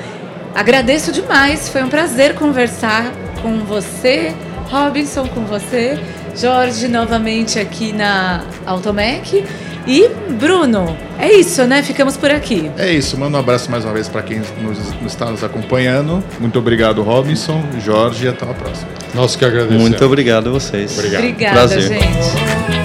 agradeço 0.55 1.11
demais. 1.11 1.69
Foi 1.69 1.83
um 1.83 1.89
prazer 1.89 2.35
conversar 2.35 3.11
com 3.41 3.59
você, 3.59 4.33
Robinson, 4.69 5.27
com 5.27 5.45
você. 5.45 5.99
Jorge 6.35 6.87
novamente 6.87 7.59
aqui 7.59 7.91
na 7.91 8.43
Automec. 8.65 9.45
E 9.85 10.07
Bruno, 10.39 10.95
é 11.19 11.33
isso, 11.33 11.65
né? 11.65 11.81
Ficamos 11.81 12.15
por 12.15 12.31
aqui. 12.31 12.71
É 12.77 12.91
isso. 12.91 13.17
Manda 13.17 13.37
um 13.37 13.39
abraço 13.39 13.69
mais 13.69 13.83
uma 13.83 13.93
vez 13.93 14.07
para 14.07 14.21
quem 14.21 14.39
nos, 14.39 14.77
nos, 15.01 15.11
está 15.11 15.25
nos 15.25 15.43
acompanhando. 15.43 16.23
Muito 16.39 16.57
obrigado, 16.59 17.01
Robinson, 17.01 17.63
Jorge, 17.83 18.25
e 18.25 18.29
até 18.29 18.45
a 18.45 18.53
próxima. 18.53 18.89
Nós 19.13 19.35
que 19.35 19.43
agradecemos. 19.43 19.81
Muito 19.81 20.05
obrigado 20.05 20.49
a 20.49 20.51
vocês. 20.51 20.97
Obrigado. 20.97 21.21
Obrigada, 21.21 21.67
Prazer. 21.67 21.81
gente. 21.81 22.80